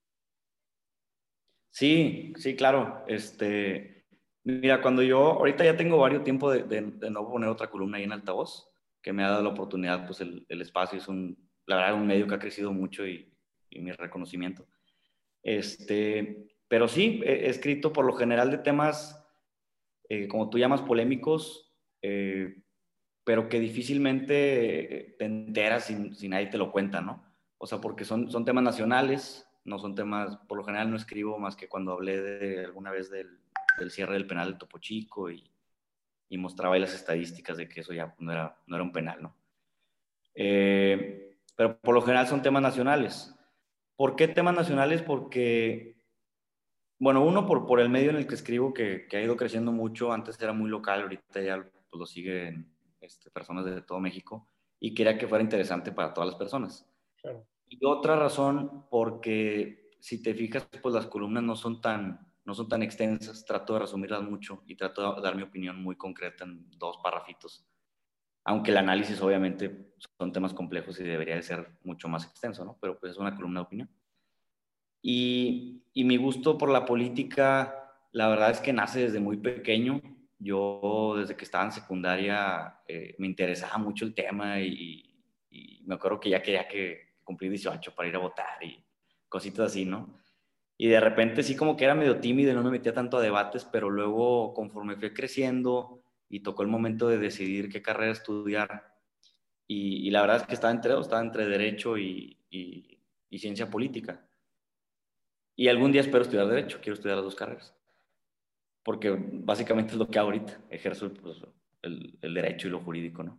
Sí, 1.70 2.32
sí, 2.36 2.54
claro. 2.54 3.04
Este, 3.08 3.95
mira, 4.46 4.80
cuando 4.80 5.02
yo, 5.02 5.18
ahorita 5.18 5.64
ya 5.64 5.76
tengo 5.76 5.98
varios 5.98 6.22
tiempos 6.22 6.54
de, 6.54 6.62
de, 6.62 7.10
no 7.10 7.28
poner 7.28 7.48
otra 7.48 7.68
columna 7.68 7.98
ahí 7.98 8.04
en 8.04 8.12
altavoz, 8.12 8.70
que 9.02 9.12
me 9.12 9.24
ha 9.24 9.30
dado 9.30 9.42
la 9.42 9.48
oportunidad, 9.48 10.06
pues 10.06 10.20
el, 10.20 10.46
el 10.48 10.62
espacio 10.62 10.98
es 10.98 11.08
un, 11.08 11.36
la 11.66 11.76
verdad, 11.76 11.94
un 11.94 12.06
medio 12.06 12.28
que 12.28 12.34
ha 12.36 12.38
crecido 12.38 12.72
mucho 12.72 13.06
y, 13.06 13.32
mi 13.72 13.92
reconocimiento. 13.92 14.66
Este, 15.42 16.46
pero 16.66 16.88
sí, 16.88 17.20
he, 17.24 17.50
escrito 17.50 17.92
por 17.92 18.06
lo 18.06 18.14
general 18.14 18.50
de 18.50 18.56
temas, 18.56 19.22
eh, 20.08 20.28
como 20.28 20.48
tú 20.48 20.58
llamas, 20.58 20.80
polémicos, 20.80 21.74
eh, 22.00 22.62
pero 23.22 23.50
que 23.50 23.60
difícilmente 23.60 25.16
te 25.18 25.24
enteras 25.24 25.84
si, 25.86 26.14
si, 26.14 26.28
nadie 26.28 26.46
te 26.46 26.56
lo 26.56 26.72
cuenta, 26.72 27.02
¿no? 27.02 27.22
O 27.58 27.66
sea, 27.66 27.80
porque 27.82 28.06
son, 28.06 28.30
son 28.30 28.46
temas 28.46 28.64
nacionales, 28.64 29.46
no 29.64 29.78
son 29.78 29.94
temas, 29.94 30.38
por 30.48 30.56
lo 30.56 30.64
general 30.64 30.90
no 30.90 30.96
escribo 30.96 31.38
más 31.38 31.54
que 31.54 31.68
cuando 31.68 31.92
hablé 31.92 32.22
de 32.22 32.64
alguna 32.64 32.92
vez 32.92 33.10
del, 33.10 33.40
del 33.78 33.90
cierre 33.90 34.14
del 34.14 34.26
penal 34.26 34.52
de 34.52 34.58
Topo 34.58 34.78
Chico 34.78 35.30
y, 35.30 35.50
y 36.28 36.38
mostraba 36.38 36.74
ahí 36.74 36.80
las 36.80 36.94
estadísticas 36.94 37.56
de 37.56 37.68
que 37.68 37.80
eso 37.80 37.92
ya 37.92 38.14
no 38.18 38.32
era, 38.32 38.58
no 38.66 38.76
era 38.76 38.82
un 38.82 38.92
penal, 38.92 39.22
¿no? 39.22 39.36
Eh, 40.34 41.38
pero 41.54 41.78
por 41.80 41.94
lo 41.94 42.02
general 42.02 42.26
son 42.26 42.42
temas 42.42 42.62
nacionales. 42.62 43.34
¿Por 43.96 44.14
qué 44.16 44.28
temas 44.28 44.54
nacionales? 44.54 45.02
Porque, 45.02 45.96
bueno, 46.98 47.24
uno 47.24 47.46
por, 47.46 47.66
por 47.66 47.80
el 47.80 47.88
medio 47.88 48.10
en 48.10 48.16
el 48.16 48.26
que 48.26 48.34
escribo, 48.34 48.74
que, 48.74 49.06
que 49.08 49.16
ha 49.16 49.22
ido 49.22 49.36
creciendo 49.36 49.72
mucho, 49.72 50.12
antes 50.12 50.40
era 50.40 50.52
muy 50.52 50.68
local, 50.68 51.02
ahorita 51.02 51.40
ya 51.40 51.56
pues, 51.56 52.00
lo 52.00 52.06
siguen 52.06 52.76
este, 53.00 53.30
personas 53.30 53.64
de 53.64 53.80
todo 53.80 54.00
México, 54.00 54.50
y 54.78 54.94
quería 54.94 55.16
que 55.16 55.26
fuera 55.26 55.42
interesante 55.42 55.92
para 55.92 56.12
todas 56.12 56.28
las 56.28 56.38
personas. 56.38 56.86
Y 57.68 57.84
otra 57.84 58.16
razón, 58.16 58.86
porque 58.90 59.90
si 59.98 60.22
te 60.22 60.34
fijas, 60.34 60.68
pues 60.82 60.94
las 60.94 61.06
columnas 61.06 61.42
no 61.42 61.56
son 61.56 61.80
tan, 61.80 62.30
no 62.46 62.54
son 62.54 62.68
tan 62.68 62.82
extensas, 62.82 63.44
trato 63.44 63.74
de 63.74 63.80
resumirlas 63.80 64.22
mucho 64.22 64.62
y 64.66 64.76
trato 64.76 65.16
de 65.16 65.20
dar 65.20 65.34
mi 65.34 65.42
opinión 65.42 65.82
muy 65.82 65.96
concreta 65.96 66.44
en 66.44 66.70
dos 66.78 66.98
parrafitos. 67.02 67.66
Aunque 68.44 68.70
el 68.70 68.76
análisis 68.76 69.20
obviamente 69.20 69.92
son 70.16 70.32
temas 70.32 70.54
complejos 70.54 70.98
y 71.00 71.02
debería 71.02 71.34
de 71.34 71.42
ser 71.42 71.68
mucho 71.82 72.08
más 72.08 72.24
extenso, 72.24 72.64
¿no? 72.64 72.78
Pero 72.80 72.98
pues 72.98 73.12
es 73.12 73.18
una 73.18 73.34
columna 73.34 73.60
de 73.60 73.66
opinión. 73.66 73.90
Y, 75.02 75.82
y 75.92 76.04
mi 76.04 76.16
gusto 76.16 76.56
por 76.56 76.70
la 76.70 76.84
política, 76.84 77.92
la 78.12 78.28
verdad 78.28 78.52
es 78.52 78.60
que 78.60 78.72
nace 78.72 79.00
desde 79.00 79.18
muy 79.18 79.38
pequeño. 79.38 80.00
Yo 80.38 81.14
desde 81.18 81.36
que 81.36 81.44
estaba 81.44 81.64
en 81.64 81.72
secundaria 81.72 82.80
eh, 82.86 83.16
me 83.18 83.26
interesaba 83.26 83.78
mucho 83.78 84.04
el 84.04 84.14
tema 84.14 84.60
y, 84.60 85.02
y, 85.50 85.82
me 85.84 85.96
acuerdo 85.96 86.20
que 86.20 86.30
ya 86.30 86.42
quería 86.42 86.66
que 86.68 87.16
cumplir 87.24 87.50
18 87.50 87.94
para 87.94 88.08
ir 88.08 88.16
a 88.16 88.20
votar 88.20 88.62
y 88.62 88.84
cositas 89.28 89.66
así, 89.66 89.84
¿no? 89.84 90.20
Y 90.78 90.88
de 90.88 91.00
repente 91.00 91.42
sí 91.42 91.56
como 91.56 91.76
que 91.76 91.84
era 91.84 91.94
medio 91.94 92.20
tímido 92.20 92.52
y 92.52 92.54
no 92.54 92.62
me 92.62 92.70
metía 92.70 92.92
tanto 92.92 93.16
a 93.16 93.22
debates, 93.22 93.64
pero 93.64 93.90
luego 93.90 94.52
conforme 94.52 94.96
fui 94.96 95.12
creciendo 95.12 96.02
y 96.28 96.40
tocó 96.40 96.62
el 96.62 96.68
momento 96.68 97.08
de 97.08 97.18
decidir 97.18 97.70
qué 97.70 97.80
carrera 97.80 98.12
estudiar, 98.12 98.96
y, 99.68 100.10
la 100.10 100.20
verdad 100.20 100.36
es 100.38 100.42
que 100.44 100.54
estaba 100.54 100.72
entre 100.72 100.92
dos, 100.92 101.06
estaba 101.06 101.22
entre 101.22 101.46
derecho 101.46 101.98
y, 101.98 102.38
y, 102.50 102.92
ciencia 103.38 103.68
política. 103.68 104.26
Y 105.54 105.68
algún 105.68 105.92
día 105.92 106.00
espero 106.00 106.22
estudiar 106.22 106.46
derecho, 106.46 106.78
quiero 106.80 106.94
estudiar 106.94 107.16
las 107.16 107.24
dos 107.24 107.34
carreras, 107.34 107.74
porque 108.82 109.14
básicamente 109.14 109.92
es 109.92 109.98
lo 109.98 110.08
que 110.08 110.18
hago 110.18 110.28
ahorita, 110.28 110.58
ejerzo 110.70 111.12
pues, 111.12 111.42
el, 111.82 112.18
el, 112.22 112.32
derecho 112.32 112.68
y 112.68 112.70
lo 112.70 112.80
jurídico, 112.80 113.22
¿no? 113.22 113.38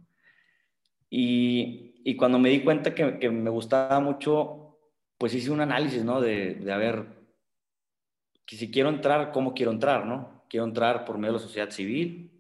Y, 1.10 1.96
y 2.04 2.16
cuando 2.16 2.38
me 2.38 2.50
di 2.50 2.64
cuenta 2.64 2.94
que, 2.94 3.18
que, 3.18 3.30
me 3.32 3.50
gustaba 3.50 4.00
mucho, 4.00 4.78
pues 5.18 5.34
hice 5.34 5.50
un 5.50 5.62
análisis, 5.62 6.04
¿no? 6.04 6.22
De, 6.22 6.56
de 6.56 6.72
a 6.72 6.78
ver, 6.78 7.17
que 8.48 8.56
si 8.56 8.72
quiero 8.72 8.90
entrar, 8.90 9.32
¿cómo 9.34 9.54
quiero 9.54 9.72
entrar, 9.72 10.06
no? 10.06 10.46
Quiero 10.50 10.66
entrar 10.66 11.04
por 11.04 11.18
medio 11.18 11.34
de 11.34 11.40
la 11.40 11.46
sociedad 11.46 11.70
civil, 11.70 12.32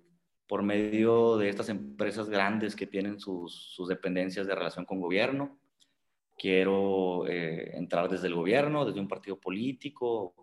por 0.47 0.63
medio 0.63 1.37
de 1.37 1.49
estas 1.49 1.67
empresas 1.67 2.29
grandes 2.29 2.77
que 2.77 2.87
tienen 2.87 3.19
sus, 3.19 3.53
sus 3.53 3.89
dependencias 3.89 4.47
de 4.47 4.55
relación 4.55 4.85
con 4.85 5.01
gobierno. 5.01 5.59
Quiero 6.37 7.27
eh, 7.27 7.75
entrar 7.75 8.07
desde 8.07 8.27
el 8.27 8.35
gobierno, 8.35 8.85
desde 8.85 9.01
un 9.01 9.09
partido 9.09 9.37
político, 9.37 10.33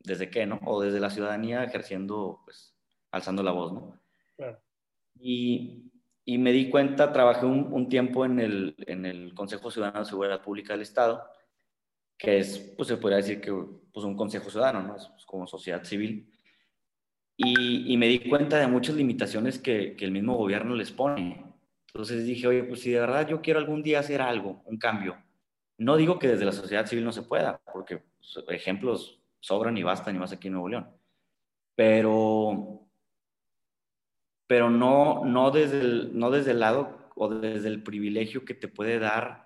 desde 0.00 0.30
qué, 0.30 0.46
¿no? 0.46 0.58
O 0.64 0.80
desde 0.80 1.00
la 1.00 1.10
ciudadanía 1.10 1.62
ejerciendo, 1.62 2.40
pues, 2.46 2.74
alzando 3.10 3.42
la 3.42 3.52
voz, 3.52 3.74
¿no? 3.74 4.00
Y, 5.20 5.92
y, 6.24 6.38
me 6.38 6.50
di 6.52 6.70
cuenta, 6.70 7.12
trabajé 7.12 7.44
un, 7.44 7.70
un 7.74 7.90
tiempo 7.90 8.24
en 8.24 8.40
el, 8.40 8.74
en 8.86 9.04
el 9.04 9.34
Consejo 9.34 9.70
Ciudadano 9.70 10.00
de 10.00 10.06
Seguridad 10.06 10.42
Pública 10.42 10.72
del 10.72 10.82
Estado 10.82 11.24
que 12.18 12.38
es, 12.38 12.58
pues 12.76 12.88
se 12.88 12.96
podría 12.96 13.18
decir 13.18 13.40
que 13.40 13.52
pues, 13.92 14.04
un 14.04 14.16
consejo 14.16 14.50
ciudadano, 14.50 14.82
¿no? 14.82 14.96
Es 14.96 15.24
como 15.26 15.46
sociedad 15.46 15.84
civil. 15.84 16.30
Y, 17.36 17.96
me 17.96 18.06
di 18.06 18.20
cuenta 18.28 18.58
de 18.58 18.68
muchas 18.68 18.94
limitaciones 18.94 19.58
que, 19.58 19.96
que, 19.96 20.04
el 20.04 20.12
mismo 20.12 20.36
gobierno 20.36 20.74
les 20.76 20.92
pone. 20.92 21.44
Entonces 21.88 22.24
dije, 22.24 22.46
oye, 22.46 22.62
pues 22.64 22.80
si 22.80 22.90
de 22.90 23.00
verdad 23.00 23.26
yo 23.28 23.42
quiero 23.42 23.58
algún 23.58 23.82
día 23.82 24.00
hacer 24.00 24.22
algo, 24.22 24.62
un 24.66 24.78
cambio, 24.78 25.16
no 25.78 25.96
digo 25.96 26.18
que 26.18 26.28
desde 26.28 26.44
la 26.44 26.52
sociedad 26.52 26.86
civil 26.86 27.04
no 27.04 27.12
se 27.12 27.22
pueda, 27.22 27.60
porque 27.72 27.98
pues, 27.98 28.44
ejemplos 28.48 29.20
sobran 29.40 29.76
y 29.76 29.82
bastan 29.82 30.16
y 30.16 30.18
más 30.18 30.32
aquí 30.32 30.48
en 30.48 30.54
Nuevo 30.54 30.68
León. 30.68 30.90
Pero, 31.74 32.86
pero 34.46 34.70
no, 34.70 35.24
no, 35.24 35.50
desde 35.50 35.80
el, 35.80 36.18
no 36.18 36.30
desde 36.30 36.52
el 36.52 36.60
lado 36.60 37.10
o 37.16 37.28
desde 37.28 37.68
el 37.68 37.82
privilegio 37.82 38.44
que 38.44 38.54
te 38.54 38.68
puede 38.68 38.98
dar 38.98 39.43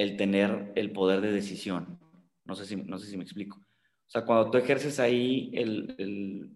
el 0.00 0.16
tener 0.16 0.72
el 0.76 0.92
poder 0.92 1.20
de 1.20 1.30
decisión. 1.30 2.00
No 2.46 2.54
sé 2.54 2.64
si, 2.64 2.76
no 2.76 2.96
sé 2.96 3.06
si 3.06 3.18
me 3.18 3.22
explico. 3.22 3.58
O 3.58 4.10
sea, 4.10 4.24
cuando 4.24 4.50
tú 4.50 4.56
ejerces 4.56 4.98
ahí 4.98 5.50
el, 5.52 6.50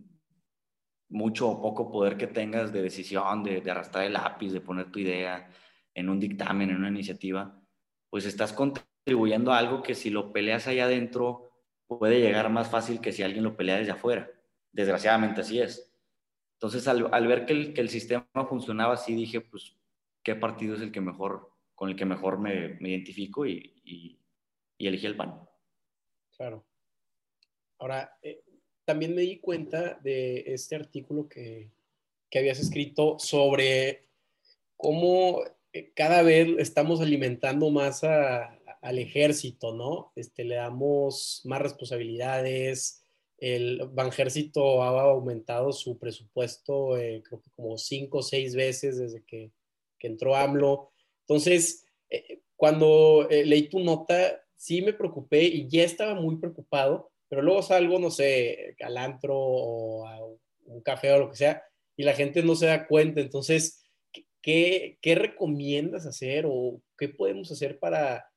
mucho 1.11 1.51
o 1.51 1.61
poco 1.61 1.91
poder 1.91 2.17
que 2.17 2.27
tengas 2.27 2.73
de 2.73 2.81
decisión, 2.81 3.45
de, 3.45 3.71
arrastrar 3.71 4.05
el 4.05 4.15
lápiz, 4.15 4.51
de 4.51 4.63
poner 4.63 4.91
tu 4.91 4.99
idea 4.99 5.47
en 5.93 6.09
un 6.09 6.19
dictamen, 6.19 6.71
en 6.71 6.77
una 6.77 6.89
iniciativa, 6.89 7.61
pues 8.09 8.25
estás 8.25 8.55
contribuyendo 8.55 9.53
a 9.53 9.59
algo 9.59 9.83
que 9.83 9.95
si 9.95 10.09
lo 10.09 10.33
peleas 10.33 10.67
allá 10.67 10.87
adentro 10.87 11.51
puede 11.87 12.21
llegar 12.21 12.49
más 12.49 12.71
fácil 12.71 13.01
que 13.03 13.13
si 13.13 13.23
alguien 13.23 13.45
lo 13.45 13.57
pelea 13.57 13.77
desde 13.77 13.93
afuera. 13.93 14.31
Desgraciadamente 14.73 15.43
así 15.43 15.61
es. 15.61 15.93
Entonces, 16.55 16.89
al, 16.89 17.27
ver 17.27 17.45
que 17.45 17.53
el, 17.53 17.75
que 17.75 17.83
el 17.83 17.91
sistema 17.91 18.27
funcionaba 18.49 18.95
así, 18.95 19.15
dije, 19.15 19.43
pues, 19.43 19.77
¿qué 20.23 20.35
partido 20.35 20.77
es 20.77 20.81
el 20.81 20.91
que 20.91 21.03
mejor 21.03 21.54
con 21.75 21.91
el 21.91 21.97
que 21.97 22.05
mejor 22.05 22.39
me, 22.39 22.77
identifico 22.81 23.47
y, 23.47 23.73
y, 23.85 24.19
elegí 24.79 25.07
el 25.07 25.17
PAN. 25.17 25.41
Claro. 26.37 26.65
Ahora, 27.79 28.17
eh, 28.23 28.43
también 28.85 29.15
me 29.15 29.23
di 29.23 29.41
cuenta 29.41 29.99
de 30.03 30.45
este 30.47 30.77
artículo 30.77 31.29
que, 31.29 31.71
que 32.31 32.39
habías 32.39 32.59
escrito 32.59 33.19
sobre 33.19 34.09
cómo 34.77 35.43
eh, 35.73 35.93
cada 35.95 36.23
vez 36.23 36.49
estamos 36.59 37.01
alimentando 37.01 37.71
más 37.71 38.05
al 38.05 38.99
ejército, 38.99 39.75
¿no? 39.75 40.13
Este, 40.15 40.45
le 40.45 40.57
damos 40.57 41.43
más 41.45 41.63
responsabilidades. 41.63 43.03
El 43.39 43.89
Banjército 43.93 44.83
ha 44.83 45.03
aumentado 45.03 45.73
su 45.73 45.99
presupuesto, 45.99 46.97
eh, 46.97 47.23
creo 47.25 47.41
que 47.41 47.51
como 47.51 47.77
cinco 47.79 48.19
o 48.19 48.23
seis 48.23 48.55
veces 48.55 48.99
desde 48.99 49.25
que, 49.25 49.51
que 49.99 50.07
entró 50.07 50.37
AMLO. 50.37 50.93
Entonces, 51.27 51.85
eh, 52.11 52.41
cuando 52.57 53.29
eh, 53.31 53.45
leí 53.45 53.69
tu 53.69 53.81
nota, 53.81 54.41
sí 54.57 54.83
me 54.83 54.93
preocupé 54.93 55.45
y 55.45 55.69
ya 55.69 55.85
estaba 55.85 56.15
muy 56.15 56.37
preocupado, 56.37 57.11
pero 57.29 57.43
luego 57.43 57.63
salgo, 57.63 57.99
no 57.99 58.11
sé, 58.11 58.77
al 58.81 58.97
antro 58.97 59.37
o 59.37 60.07
a 60.07 60.25
un 60.67 60.81
café 60.83 61.13
o 61.13 61.19
lo 61.19 61.31
que 61.31 61.37
sea, 61.37 61.63
y 61.97 62.05
la 62.05 62.15
gente 62.15 62.43
no 62.43 62.55
se 62.55 62.67
da 62.67 62.87
cuenta. 62.87 63.21
Entonces, 63.21 63.85
¿qué, 64.45 64.99
recomiendas 65.03 66.07
hacer 66.07 66.45
o 66.47 66.81
qué 66.99 67.09
podemos 67.09 67.51
hacer 67.51 67.79
para 67.79 68.31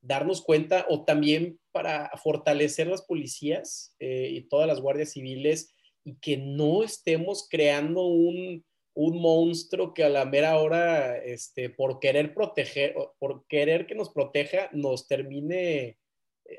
darnos 0.00 0.40
cuenta 0.40 0.86
o 0.88 1.04
también 1.04 1.58
para 1.72 2.10
fortalecer 2.22 2.86
las 2.86 3.02
policías 3.02 3.94
eh, 3.98 4.28
y 4.32 4.42
todas 4.42 4.66
las 4.66 4.80
guardias 4.80 5.12
civiles 5.12 5.74
y 6.04 6.16
que 6.16 6.36
no 6.36 6.82
estemos 6.82 7.48
creando 7.50 8.06
un, 8.06 8.64
un 8.96 9.20
monstruo 9.20 9.92
que 9.92 10.04
a 10.04 10.08
la 10.08 10.24
mera 10.24 10.56
hora, 10.56 11.18
este, 11.18 11.68
por 11.68 12.00
querer 12.00 12.32
proteger, 12.32 12.94
por 13.18 13.46
querer 13.46 13.86
que 13.86 13.94
nos 13.94 14.08
proteja, 14.08 14.70
nos 14.72 15.06
termine 15.06 15.84
eh, 15.84 15.98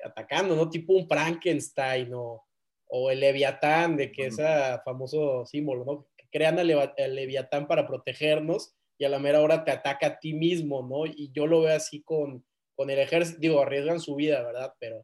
atacando, 0.06 0.56
¿no? 0.56 0.70
Tipo 0.70 0.94
un 0.94 1.08
Frankenstein 1.08 2.13
o, 2.13 2.46
o 2.89 3.10
el 3.10 3.22
Leviatán, 3.22 3.98
de 3.98 4.12
que 4.12 4.27
es 4.27 4.36
ese 4.36 4.79
famoso 4.86 5.48
símbolo, 5.48 5.84
¿no? 5.84 6.08
Que 6.15 6.27
crean 6.32 6.60
al, 6.60 6.67
Leviatán 6.67 7.67
para 7.67 7.88
protegernos 7.88 8.75
y 9.00 9.06
a 9.06 9.10
la 9.10 9.17
mera 9.17 9.41
hora 9.41 9.63
te 9.65 9.72
ataca 9.72 10.06
a 10.06 10.20
ti 10.20 10.34
mismo, 10.34 10.88
¿no? 10.88 11.08
Y 11.08 11.32
yo 11.34 11.48
lo 11.48 11.62
veo 11.62 11.75
así 11.75 12.03
con, 12.03 12.46
con 12.75 12.91
el 12.91 13.00
ejército, 13.00 13.39
digo, 13.39 13.62
arriesgan 13.62 14.00
su 14.00 14.13
vida, 14.13 14.44
¿verdad? 14.44 14.75
Pero, 14.79 15.03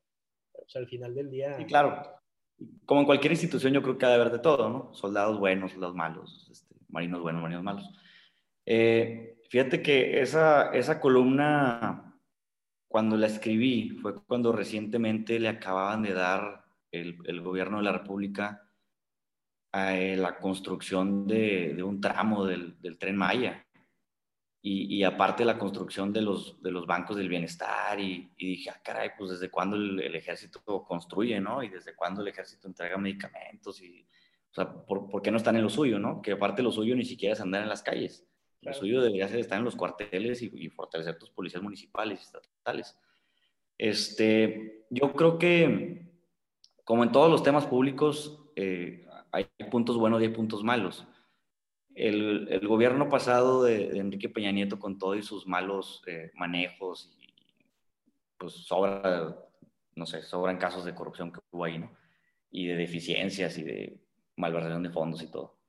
al 0.76 0.88
final 0.88 1.16
del 1.16 1.32
día... 1.32 1.58
Sí, 1.58 1.66
claro. 1.66 2.00
Como 2.86 3.02
en 3.02 3.06
cualquier 3.08 3.32
institución, 3.32 3.74
yo 3.74 3.82
creo 3.82 3.98
que 3.98 4.06
ha 4.06 4.10
de 4.10 4.16
haber 4.16 4.32
de 4.32 4.40
todo, 4.40 4.70
¿no? 4.70 4.94
Soldados 4.94 5.40
buenos, 5.40 5.72
soldados 5.72 5.96
malos, 5.96 6.48
este, 6.52 6.73
marinos 6.94 7.22
buenos, 7.22 7.42
marinos 7.42 7.64
malos. 7.64 7.90
Eh, 8.66 9.42
fíjate 9.50 9.82
que 9.82 10.22
esa, 10.22 10.72
esa 10.72 11.00
columna, 11.02 12.16
cuando 12.88 13.18
la 13.18 13.28
escribí, 13.28 13.90
fue 14.02 14.24
cuando 14.24 14.54
recientemente 14.54 15.40
le 15.40 15.50
acababan 15.50 16.04
de 16.04 16.14
dar 16.14 16.64
el, 16.92 17.18
el 17.26 17.42
gobierno 17.42 17.78
de 17.78 17.84
la 17.84 17.92
República 17.92 18.70
a 19.74 19.98
eh, 19.98 20.16
la 20.16 20.38
construcción 20.38 21.26
de, 21.26 21.74
de 21.74 21.84
un 21.84 22.00
tramo 22.00 22.46
del, 22.46 22.80
del, 22.80 22.98
tren 23.00 23.18
Maya. 23.18 23.66
y, 24.62 25.04
aparte 25.04 25.44
la 25.44 25.58
construcción 25.58 26.14
de 26.14 26.22
los, 26.22 26.62
de 26.62 26.72
los 26.72 26.86
bancos 26.86 27.18
del 27.18 27.28
bienestar 27.28 28.00
y, 28.00 28.32
dije, 28.38 28.70
ah, 28.70 28.80
caray, 28.82 29.10
pues 29.18 29.32
desde 29.32 29.50
cuándo 29.50 29.76
el, 29.76 30.16
ejército 30.16 30.62
construye, 30.64 31.42
¿no? 31.42 31.64
Y 31.64 31.70
desde 31.70 31.96
cuándo 31.96 32.22
el 32.22 32.30
ejército 32.30 32.68
entrega 32.68 32.98
medicamentos 32.98 33.82
y, 33.82 34.08
o 34.54 34.56
sea, 34.56 34.72
¿por, 34.86 35.22
qué 35.22 35.32
no 35.32 35.38
están 35.38 35.56
en 35.56 35.64
lo 35.64 35.70
suyo, 35.70 36.00
no? 36.00 36.22
Que 36.22 36.34
aparte 36.34 36.62
lo 36.62 36.72
suyo 36.72 36.96
ni 36.96 37.06
siquiera 37.06 37.34
es 37.34 37.42
andar 37.42 37.64
en 37.64 37.70
las 37.70 37.84
calles. 37.84 38.26
Lo 38.62 38.74
suyo 38.74 39.02
debería 39.02 39.28
ser 39.28 39.40
estar 39.40 39.58
en 39.58 39.66
los 39.66 39.76
cuarteles 39.76 40.42
y, 40.42 40.70
fortalecer 40.70 41.18
tus 41.18 41.32
policías 41.32 41.62
municipales 41.62 42.20
y 42.20 42.24
estatales. 42.24 42.98
Este, 43.78 44.86
yo 44.90 45.14
creo 45.14 45.38
que, 45.38 46.12
como 46.84 47.04
en 47.04 47.12
todos 47.12 47.30
los 47.30 47.44
temas 47.44 47.66
públicos, 47.66 48.40
eh, 48.56 49.06
hay 49.32 49.46
puntos 49.70 49.98
buenos 49.98 50.22
y 50.22 50.26
hay 50.26 50.32
puntos 50.32 50.64
malos 50.64 51.06
el, 51.96 52.48
el 52.50 52.68
gobierno 52.68 53.10
pasado 53.10 53.64
de, 53.64 53.98
Enrique 53.98 54.30
Peña 54.30 54.52
Nieto 54.52 54.80
con 54.80 54.98
todos 54.98 55.18
y 55.18 55.22
sus 55.22 55.48
malos 55.48 56.04
eh, 56.08 56.32
manejos 56.36 57.12
y 57.20 57.34
pues 58.38 58.54
sobra, 58.54 59.38
no 59.96 60.06
sé, 60.06 60.22
sobran 60.24 60.58
casos 60.58 60.86
de 60.86 60.96
corrupción 60.96 61.32
que 61.32 61.40
hubo 61.52 61.64
ahí, 61.64 61.80
¿no? 61.80 61.92
Y 62.52 62.68
de 62.68 62.76
deficiencias 62.76 63.58
y 63.58 63.64
de 63.64 64.00
malversación 64.36 64.84
de 64.84 64.90
fondos 64.90 65.22
y 65.22 65.32
todo. 65.32 65.60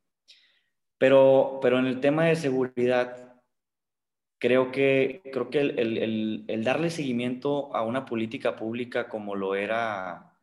Pero, 0.98 1.58
pero 1.60 1.78
en 1.78 1.86
el 1.86 2.00
tema 2.00 2.26
de 2.26 2.36
seguridad, 2.36 3.42
creo 4.38 4.70
que, 4.70 5.22
creo 5.32 5.50
que 5.50 5.60
el, 5.60 5.78
el, 5.78 6.44
el 6.48 6.64
darle 6.64 6.90
seguimiento 6.90 7.74
a 7.74 7.82
una 7.84 8.04
política 8.04 8.56
pública 8.56 9.08
como 9.08 9.34
lo 9.34 9.54
era 9.54 10.34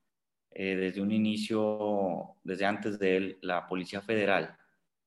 eh, 0.51 0.75
desde 0.75 1.01
un 1.01 1.11
inicio, 1.11 2.35
desde 2.43 2.65
antes 2.65 2.99
de 2.99 3.17
él, 3.17 3.39
la 3.41 3.67
Policía 3.67 4.01
Federal, 4.01 4.57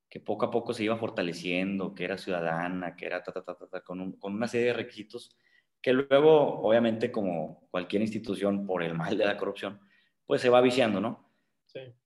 que 0.09 0.21
poco 0.21 0.47
a 0.47 0.51
poco 0.51 0.73
se 0.73 0.85
iba 0.85 0.97
fortaleciendo, 0.97 1.95
que 1.95 2.05
era 2.05 2.17
ciudadana, 2.17 2.97
que 2.97 3.07
era 3.07 3.23
ta, 3.23 3.33
ta, 3.33 3.43
ta, 3.45 3.55
ta, 3.55 3.81
con, 3.83 4.13
con 4.13 4.35
una 4.35 4.49
serie 4.49 4.69
de 4.69 4.73
requisitos 4.73 5.37
que 5.85 5.93
luego, 5.93 6.63
obviamente, 6.63 7.13
como 7.13 7.69
cualquier 7.71 8.01
institución, 8.01 8.67
por 8.67 8.83
el 8.83 8.95
mal 8.95 9.19
de 9.19 9.27
la 9.27 9.37
corrupción, 9.37 9.79
pues 10.25 10.41
se 10.41 10.49
va 10.49 10.63
viciando, 10.63 10.99
¿no? 10.99 11.24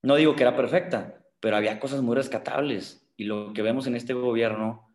No 0.03 0.17
digo 0.17 0.35
que 0.35 0.43
era 0.43 0.57
perfecta, 0.57 1.23
pero 1.41 1.57
había 1.57 1.81
cosas 1.81 2.03
muy 2.03 2.17
rescatables. 2.17 3.07
Y 3.17 3.25
lo 3.25 3.53
que 3.53 3.63
vemos 3.63 3.87
en 3.87 3.97
este 3.97 4.15
gobierno 4.15 4.95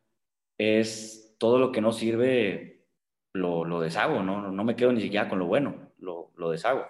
es 0.57 1.35
todo 1.37 1.59
lo 1.59 1.71
que 1.71 1.81
no 1.81 1.91
sirve, 1.91 2.87
lo, 3.33 3.65
lo 3.65 3.81
deshago, 3.81 4.23
¿no? 4.23 4.51
No 4.51 4.63
me 4.63 4.75
quedo 4.75 4.91
ni 4.91 5.01
siquiera 5.01 5.29
con 5.29 5.39
lo 5.39 5.45
bueno, 5.45 5.91
lo, 5.97 6.31
lo 6.35 6.49
deshago. 6.49 6.85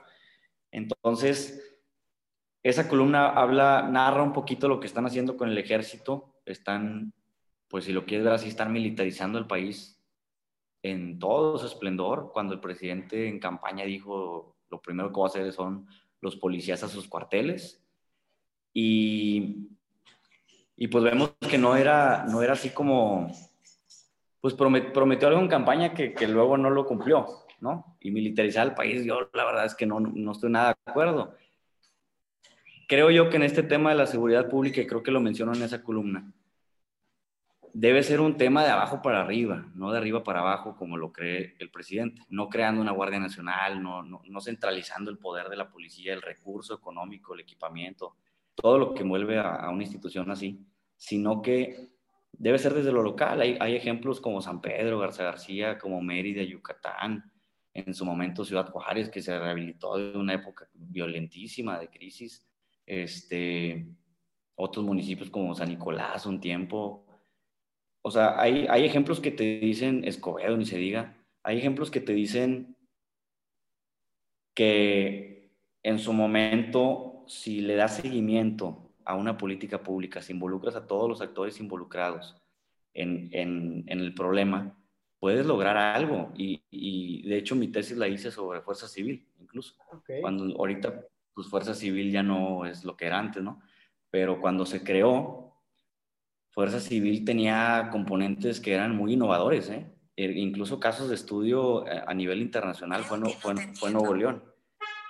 Entonces, 0.72 1.80
esa 2.64 2.88
columna 2.88 3.30
habla, 3.30 3.88
narra 3.90 4.24
un 4.24 4.34
poquito 4.34 4.68
lo 4.68 4.80
que 4.80 4.88
están 4.88 5.06
haciendo 5.06 5.36
con 5.36 5.50
el 5.50 5.58
ejército. 5.58 6.36
Están, 6.46 7.14
pues 7.68 7.86
si 7.86 7.92
lo 7.92 8.06
quieres 8.06 8.26
ver 8.26 8.34
así, 8.34 8.48
están 8.48 8.72
militarizando 8.72 9.38
el 9.38 9.48
país 9.48 10.02
en 10.82 11.20
todo 11.20 11.58
su 11.58 11.66
esplendor. 11.66 12.32
Cuando 12.32 12.54
el 12.54 12.60
presidente 12.60 13.28
en 13.28 13.40
campaña 13.40 13.86
dijo, 13.86 14.56
lo 14.70 14.82
primero 14.82 15.12
que 15.12 15.20
va 15.20 15.26
a 15.26 15.30
hacer 15.30 15.52
son 15.52 15.88
los 16.24 16.36
policías 16.38 16.82
a 16.82 16.88
sus 16.88 17.08
cuarteles. 17.08 17.84
Y, 18.74 19.68
y 20.76 20.88
pues 20.88 21.04
vemos 21.04 21.34
que 21.50 21.60
no 21.60 21.76
era, 21.76 22.26
no 22.28 22.42
era 22.42 22.54
así 22.54 22.72
como, 22.72 23.32
pues 24.42 24.56
prometió 24.56 25.28
algo 25.28 25.42
en 25.42 25.48
campaña 25.48 25.94
que, 25.94 26.14
que, 26.14 26.28
luego 26.28 26.58
no 26.58 26.72
lo 26.72 26.88
cumplió, 26.88 27.28
¿no? 27.60 27.98
Y 28.00 28.10
militarizar 28.10 28.66
el 28.66 28.74
país, 28.74 29.06
yo 29.06 29.30
la 29.34 29.46
verdad 29.46 29.66
es 29.66 29.76
que 29.76 29.86
no, 29.86 30.00
no 30.00 30.32
estoy 30.32 30.50
nada 30.50 30.70
de 30.70 30.92
acuerdo 30.92 31.36
creo 32.88 33.10
yo 33.10 33.30
que 33.30 33.38
en 33.38 33.44
este 33.44 33.64
tema 33.64 33.90
de 33.90 33.96
la 33.96 34.06
seguridad 34.06 34.50
pública, 34.50 34.82
y 34.82 34.88
creo 34.88 35.02
que 35.04 35.10
lo 35.10 35.20
menciono 35.20 35.54
en 35.54 35.64
esa 35.64 35.82
columna, 35.82 36.32
debe 37.74 38.04
ser 38.04 38.22
un 38.22 38.38
tema 38.38 38.64
de 38.64 38.70
abajo 38.70 39.02
para 39.02 39.22
arriba, 39.22 39.70
no 39.76 39.92
de 39.92 39.98
arriba 39.98 40.24
para 40.24 40.40
abajo 40.40 40.76
como 40.76 40.96
lo 40.96 41.12
cree 41.12 41.56
el 41.60 41.70
presidente, 41.72 42.22
no 42.30 42.48
creando 42.48 42.82
una 42.82 42.92
Guardia 42.92 43.20
Nacional, 43.20 43.82
no, 43.82 44.04
no, 44.04 44.42
centralizando 44.42 45.10
el 45.10 45.18
poder 45.18 45.50
de 45.50 45.58
la 45.58 45.70
policía, 45.70 46.14
el 46.14 46.22
recurso 46.22 46.76
económico, 46.76 47.34
el 47.34 47.42
equipamiento, 47.42 48.16
todo 48.56 48.78
lo 48.78 48.94
que 48.94 49.04
mueve 49.04 49.40
a, 49.40 49.70
una 49.70 49.84
institución 49.84 50.30
así, 50.30 50.66
sino 50.96 51.42
que 51.42 51.90
debe 52.32 52.60
ser 52.60 52.74
desde 52.74 52.92
lo 52.92 53.02
local. 53.02 53.42
Hay, 53.42 53.58
hay 53.60 53.76
ejemplos 53.76 54.22
como 54.22 54.42
San 54.42 54.62
Pedro, 54.62 55.00
Garza 55.00 55.24
García, 55.24 55.78
como 55.78 56.02
Mérida, 56.02 56.44
Yucatán, 56.44 57.32
en 57.74 57.94
su 57.94 58.06
momento 58.06 58.46
Ciudad 58.46 58.70
Juárez, 58.70 59.10
que 59.10 59.22
se 59.22 59.38
rehabilitó 59.38 59.98
de 59.98 60.18
una 60.18 60.36
época 60.36 60.70
violentísima 60.74 61.80
de 61.80 61.90
crisis 61.90 62.48
este, 62.86 63.88
otros 64.56 64.86
municipios 64.86 65.30
como 65.30 65.56
San 65.56 65.70
Nicolás 65.70 66.26
un 66.26 66.40
tiempo. 66.40 67.06
O 68.04 68.12
sea, 68.12 68.40
hay, 68.40 68.68
hay 68.70 68.86
ejemplos 68.86 69.20
que 69.20 69.32
te 69.32 69.60
dicen, 69.60 70.04
Escobedo, 70.04 70.56
ni 70.58 70.66
se 70.66 70.78
diga, 70.78 71.18
hay 71.42 71.58
ejemplos 71.58 71.90
que 71.90 72.02
te 72.02 72.14
dicen 72.14 72.76
que 74.54 75.52
en 75.82 76.00
su 76.00 76.14
momento, 76.14 77.24
si 77.28 77.62
le 77.62 77.76
das 77.76 77.98
seguimiento 77.98 78.92
a 79.06 79.16
una 79.16 79.38
política 79.38 79.82
pública, 79.82 80.22
si 80.22 80.34
involucras 80.34 80.76
a 80.76 80.86
todos 80.86 81.10
los 81.10 81.22
actores 81.22 81.60
involucrados 81.60 82.36
en, 82.94 83.30
en, 83.32 83.84
en 83.88 84.00
el 84.00 84.14
problema, 84.14 84.78
puedes 85.20 85.46
lograr 85.46 85.78
algo. 85.78 86.32
Y, 86.36 86.62
y, 86.70 87.28
de 87.28 87.38
hecho 87.38 87.56
mi 87.56 87.70
tesis 87.70 87.98
la 87.98 88.08
hice 88.08 88.32
sobre 88.32 88.62
fuerza 88.62 88.88
civil, 88.88 89.28
incluso. 89.40 89.76
Cuando 90.22 90.56
ahorita 90.58 91.08
pues 91.34 91.48
Fuerza 91.48 91.74
Civil 91.74 92.12
ya 92.12 92.24
no 92.24 92.66
es 92.66 92.84
lo 92.84 92.96
que 92.96 93.06
era 93.06 93.20
antes, 93.20 93.44
¿no? 93.44 93.62
Pero 94.10 94.40
cuando 94.40 94.66
se 94.66 94.84
creó, 94.84 95.53
Fuerza 96.54 96.80
Civil 96.80 97.26
tenía 97.26 97.90
componentes 97.92 98.60
que 98.60 98.74
eran 98.74 98.96
muy 98.96 99.14
innovadores, 99.14 99.70
¿eh? 99.70 99.92
E 100.16 100.32
incluso 100.34 100.80
casos 100.80 101.10
de 101.10 101.16
estudio 101.16 101.88
eh, 101.88 102.04
a 102.06 102.14
nivel 102.14 102.42
internacional 102.42 103.04
fue, 103.04 103.20
fue, 103.32 103.56
fue 103.74 103.90
Nuevo 103.90 104.14
León. 104.14 104.44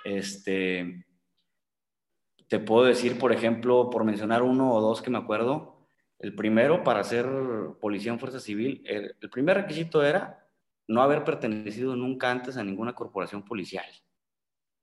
Este, 0.04 1.04
te 2.48 2.58
puedo 2.58 2.86
decir, 2.86 3.18
por 3.18 3.30
ejemplo, 3.30 3.90
por 3.90 4.04
mencionar 4.04 4.42
uno 4.42 4.72
o 4.72 4.80
dos 4.80 5.02
que 5.02 5.10
me 5.10 5.18
acuerdo, 5.18 5.86
el 6.18 6.34
primero 6.34 6.82
para 6.82 7.04
ser 7.04 7.26
policía 7.78 8.12
en 8.12 8.18
fuerza 8.18 8.40
civil, 8.40 8.82
el, 8.86 9.14
el, 9.20 9.28
primer 9.28 9.58
requisito 9.58 10.02
era 10.02 10.48
no 10.88 11.02
haber 11.02 11.24
pertenecido 11.24 11.94
nunca 11.94 12.30
antes 12.30 12.56
a 12.56 12.64
ninguna 12.64 12.94
corporación 12.94 13.44
policial. 13.44 13.84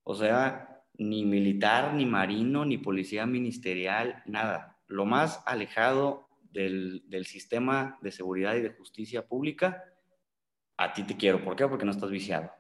O 0.04 0.14
sea, 0.14 0.84
ni 0.94 1.26
militar, 1.26 1.96
ni 1.96 2.06
marino, 2.06 2.66
ni 2.66 2.78
policía 2.78 3.26
ministerial, 3.26 4.22
nada. 4.28 4.80
Lo 4.86 5.06
más 5.06 5.42
alejado 5.48 6.31
del, 6.52 7.26
sistema 7.26 7.98
de 8.02 8.12
seguridad 8.12 8.56
y 8.56 8.62
de 8.62 8.74
justicia 8.74 9.28
pública, 9.28 9.84
a 10.78 10.94
ti 10.94 11.04
te 11.04 11.18
quiero. 11.18 11.44
¿Por 11.44 11.56
qué? 11.56 11.68
Porque 11.68 11.86
no 11.86 11.92
estás 11.92 12.10
viciado. 12.10 12.52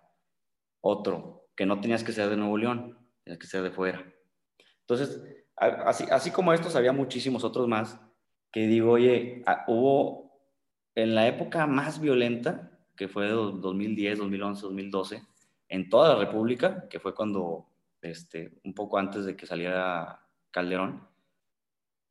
Otro, 0.82 1.50
que 1.56 1.66
no 1.66 1.80
tenías 1.80 2.04
que 2.04 2.12
ser 2.12 2.30
de 2.30 2.38
Nuevo 2.38 2.58
León, 2.58 2.98
tenías 3.24 3.40
que 3.40 3.48
ser 3.48 3.62
de 3.62 3.72
fuera. 3.72 4.06
Entonces, 4.82 5.22
así, 5.56 6.06
así 6.12 6.32
como 6.32 6.54
estos, 6.54 6.76
había 6.76 6.92
muchísimos 6.92 7.44
otros 7.44 7.68
más 7.68 8.00
que 8.52 8.68
digo, 8.68 8.92
oye, 8.92 9.44
hubo 9.68 10.32
en 10.96 11.16
la 11.16 11.28
época 11.28 11.68
más 11.68 12.02
violenta, 12.02 12.78
que 12.98 13.08
fue 13.08 13.30
2010, 13.30 14.20
2011, 14.20 14.62
2012, 14.62 15.24
en 15.70 15.90
toda 15.90 16.16
la 16.16 16.26
República, 16.26 16.88
que 16.90 17.00
fue 17.00 17.16
cuando 17.16 17.68
este, 18.02 18.60
un 18.64 18.74
poco 18.74 18.98
antes 18.98 19.26
de 19.26 19.36
que 19.36 19.46
saliera 19.46 20.28
Calderón, 20.52 21.08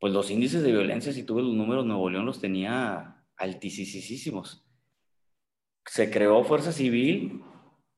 pues 0.01 0.15
los 0.15 0.31
índices 0.31 0.63
de 0.63 0.73
violencia, 0.73 1.13
si 1.13 1.25
tuve 1.25 1.43
los 1.43 1.53
números, 1.53 1.85
Nuevo 1.85 2.09
León 2.09 2.25
los 2.25 2.41
tenía 2.41 3.23
altísimos. 3.37 4.67
Se 5.85 6.11
creó 6.11 6.43
Fuerza 6.43 6.73
Civil 6.73 7.43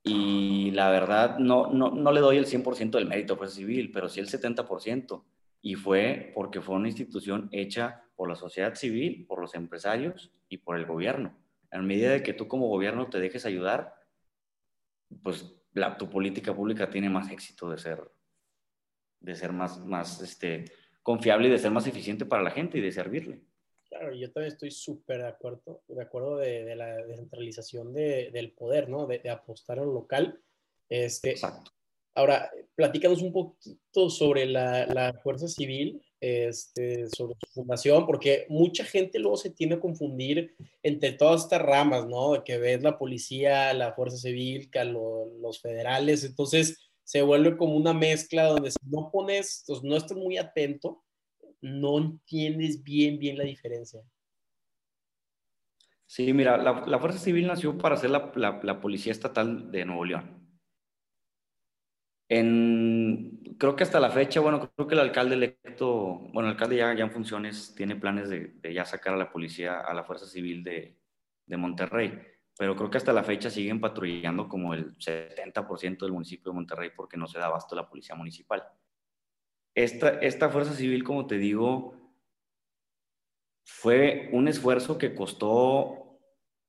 y 0.02 0.72
la 0.72 0.90
verdad 0.90 1.38
no, 1.38 1.72
no, 1.72 1.92
no 1.92 2.12
le 2.12 2.20
doy 2.20 2.38
el 2.38 2.46
100% 2.46 2.90
del 2.90 3.06
mérito 3.06 3.34
a 3.34 3.36
Fuerza 3.36 3.54
Civil, 3.54 3.92
pero 3.92 4.08
sí 4.08 4.18
el 4.18 4.28
70%. 4.28 5.24
Y 5.62 5.76
fue 5.76 6.32
porque 6.34 6.60
fue 6.60 6.74
una 6.74 6.88
institución 6.88 7.48
hecha 7.52 8.02
por 8.16 8.28
la 8.28 8.34
sociedad 8.34 8.74
civil, 8.74 9.24
por 9.28 9.40
los 9.40 9.54
empresarios 9.54 10.32
y 10.48 10.58
por 10.58 10.76
el 10.76 10.86
gobierno. 10.86 11.38
En 11.70 11.86
medida 11.86 12.10
de 12.10 12.24
que 12.24 12.34
tú 12.34 12.48
como 12.48 12.66
gobierno 12.66 13.08
te 13.08 13.20
dejes 13.20 13.46
ayudar, 13.46 13.94
pues 15.22 15.54
la, 15.72 15.96
tu 15.96 16.10
política 16.10 16.52
pública 16.52 16.90
tiene 16.90 17.08
más 17.08 17.30
éxito 17.30 17.70
de 17.70 17.78
ser, 17.78 18.10
de 19.20 19.36
ser 19.36 19.52
más, 19.52 19.78
más 19.86 20.20
este, 20.20 20.64
confiable 21.02 21.48
y 21.48 21.50
de 21.50 21.58
ser 21.58 21.70
más 21.70 21.86
eficiente 21.86 22.26
para 22.26 22.42
la 22.42 22.50
gente 22.50 22.78
y 22.78 22.80
de 22.80 22.92
servirle. 22.92 23.40
Claro, 23.88 24.14
yo 24.14 24.32
también 24.32 24.52
estoy 24.52 24.70
súper 24.70 25.18
de 25.18 25.28
acuerdo, 25.28 25.82
de 25.86 26.02
acuerdo 26.02 26.36
de, 26.38 26.74
la 26.74 26.96
descentralización 27.04 27.92
de, 27.92 28.30
del 28.32 28.52
poder, 28.52 28.88
¿no? 28.88 29.06
De, 29.06 29.28
apostar 29.28 29.78
a 29.78 29.84
lo 29.84 29.92
local. 29.92 30.40
Este, 30.88 31.30
Exacto. 31.30 31.70
Ahora, 32.14 32.50
platícanos 32.74 33.22
un 33.22 33.32
poquito 33.32 34.10
sobre 34.10 34.46
la, 34.46 34.86
la 34.86 35.14
Fuerza 35.22 35.48
Civil 35.48 36.02
este, 36.22 37.08
sobre 37.08 37.34
su 37.40 37.52
fundación, 37.52 38.06
porque 38.06 38.46
mucha 38.48 38.84
gente 38.84 39.18
luego 39.18 39.36
se 39.36 39.50
tiene 39.50 39.74
a 39.74 39.80
confundir 39.80 40.54
entre 40.80 41.10
todas 41.12 41.42
estas 41.42 41.60
ramas, 41.60 42.06
¿no? 42.06 42.34
De 42.34 42.44
que 42.44 42.58
ves 42.58 42.80
la 42.80 42.96
policía, 42.96 43.74
la 43.74 43.92
fuerza 43.92 44.18
civil, 44.18 44.70
que 44.70 44.84
los 44.84 45.60
federales, 45.60 46.22
entonces 46.22 46.91
se 47.04 47.22
vuelve 47.22 47.56
como 47.56 47.76
una 47.76 47.92
mezcla 47.92 48.44
donde 48.44 48.70
si 48.70 48.78
no 48.88 49.10
pones, 49.10 49.64
pues 49.66 49.82
no 49.82 49.96
estás 49.96 50.16
muy 50.16 50.38
atento, 50.38 51.04
no 51.60 51.98
entiendes 51.98 52.82
bien, 52.82 53.18
bien 53.18 53.38
la 53.38 53.44
diferencia. 53.44 54.02
Sí, 56.06 56.32
mira, 56.34 56.58
la, 56.58 56.98
Fuerza 56.98 57.18
Civil 57.18 57.46
nació 57.46 57.78
para 57.78 57.96
ser 57.96 58.10
la, 58.10 58.80
Policía 58.82 59.12
Estatal 59.12 59.72
de 59.72 59.86
Nuevo 59.86 60.04
León. 60.04 60.46
En, 62.28 63.56
creo 63.58 63.76
que 63.76 63.82
hasta 63.82 63.98
la 63.98 64.10
fecha, 64.10 64.40
bueno, 64.40 64.70
creo 64.74 64.86
que 64.86 64.94
el 64.94 65.00
alcalde 65.00 65.36
electo, 65.36 66.18
bueno, 66.32 66.48
el 66.48 66.54
alcalde 66.54 66.76
ya, 66.76 66.94
ya 66.94 67.04
en 67.04 67.12
funciones 67.12 67.74
tiene 67.74 67.96
planes 67.96 68.28
de, 68.28 68.52
ya 68.74 68.84
sacar 68.84 69.14
a 69.14 69.16
la 69.16 69.32
policía, 69.32 69.80
a 69.80 69.94
la 69.94 70.04
Fuerza 70.04 70.26
Civil 70.26 70.62
de, 70.62 70.98
de 71.46 71.56
Monterrey, 71.56 72.20
pero 72.56 72.76
creo 72.76 72.90
que 72.90 72.98
hasta 72.98 73.12
la 73.12 73.24
fecha 73.24 73.50
siguen 73.50 73.80
patrullando 73.80 74.48
como 74.48 74.74
el 74.74 74.96
70% 74.96 76.00
del 76.00 76.12
municipio 76.12 76.52
de 76.52 76.56
Monterrey 76.56 76.90
porque 76.94 77.16
no 77.16 77.26
se 77.26 77.38
da 77.38 77.46
abasto 77.46 77.74
la 77.74 77.88
policía 77.88 78.14
municipal. 78.14 78.62
Esta, 79.74 80.20
esta 80.20 80.50
Fuerza 80.50 80.74
Civil, 80.74 81.02
como 81.02 81.26
te 81.26 81.38
digo, 81.38 81.96
fue 83.64 84.28
un 84.32 84.48
esfuerzo 84.48 84.98
que 84.98 85.14
costó 85.14 86.18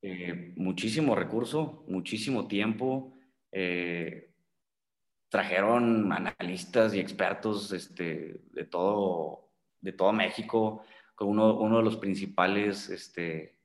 eh, 0.02 0.54
muchísimo 0.56 1.16
recurso, 1.16 1.84
muchísimo 1.88 2.48
tiempo. 2.48 3.14
Eh, 3.52 4.34
trajeron 5.30 6.12
analistas 6.12 6.94
y 6.94 7.00
expertos 7.00 7.72
este, 7.74 8.42
de, 8.52 8.66
todo, 8.66 9.50
de 9.82 9.92
todo 9.92 10.14
México, 10.14 10.84
con 11.16 11.30
uno, 11.30 11.60
uno 11.60 11.78
de 11.78 11.84
los 11.84 11.98
principales, 11.98 12.90
este, 12.90 13.58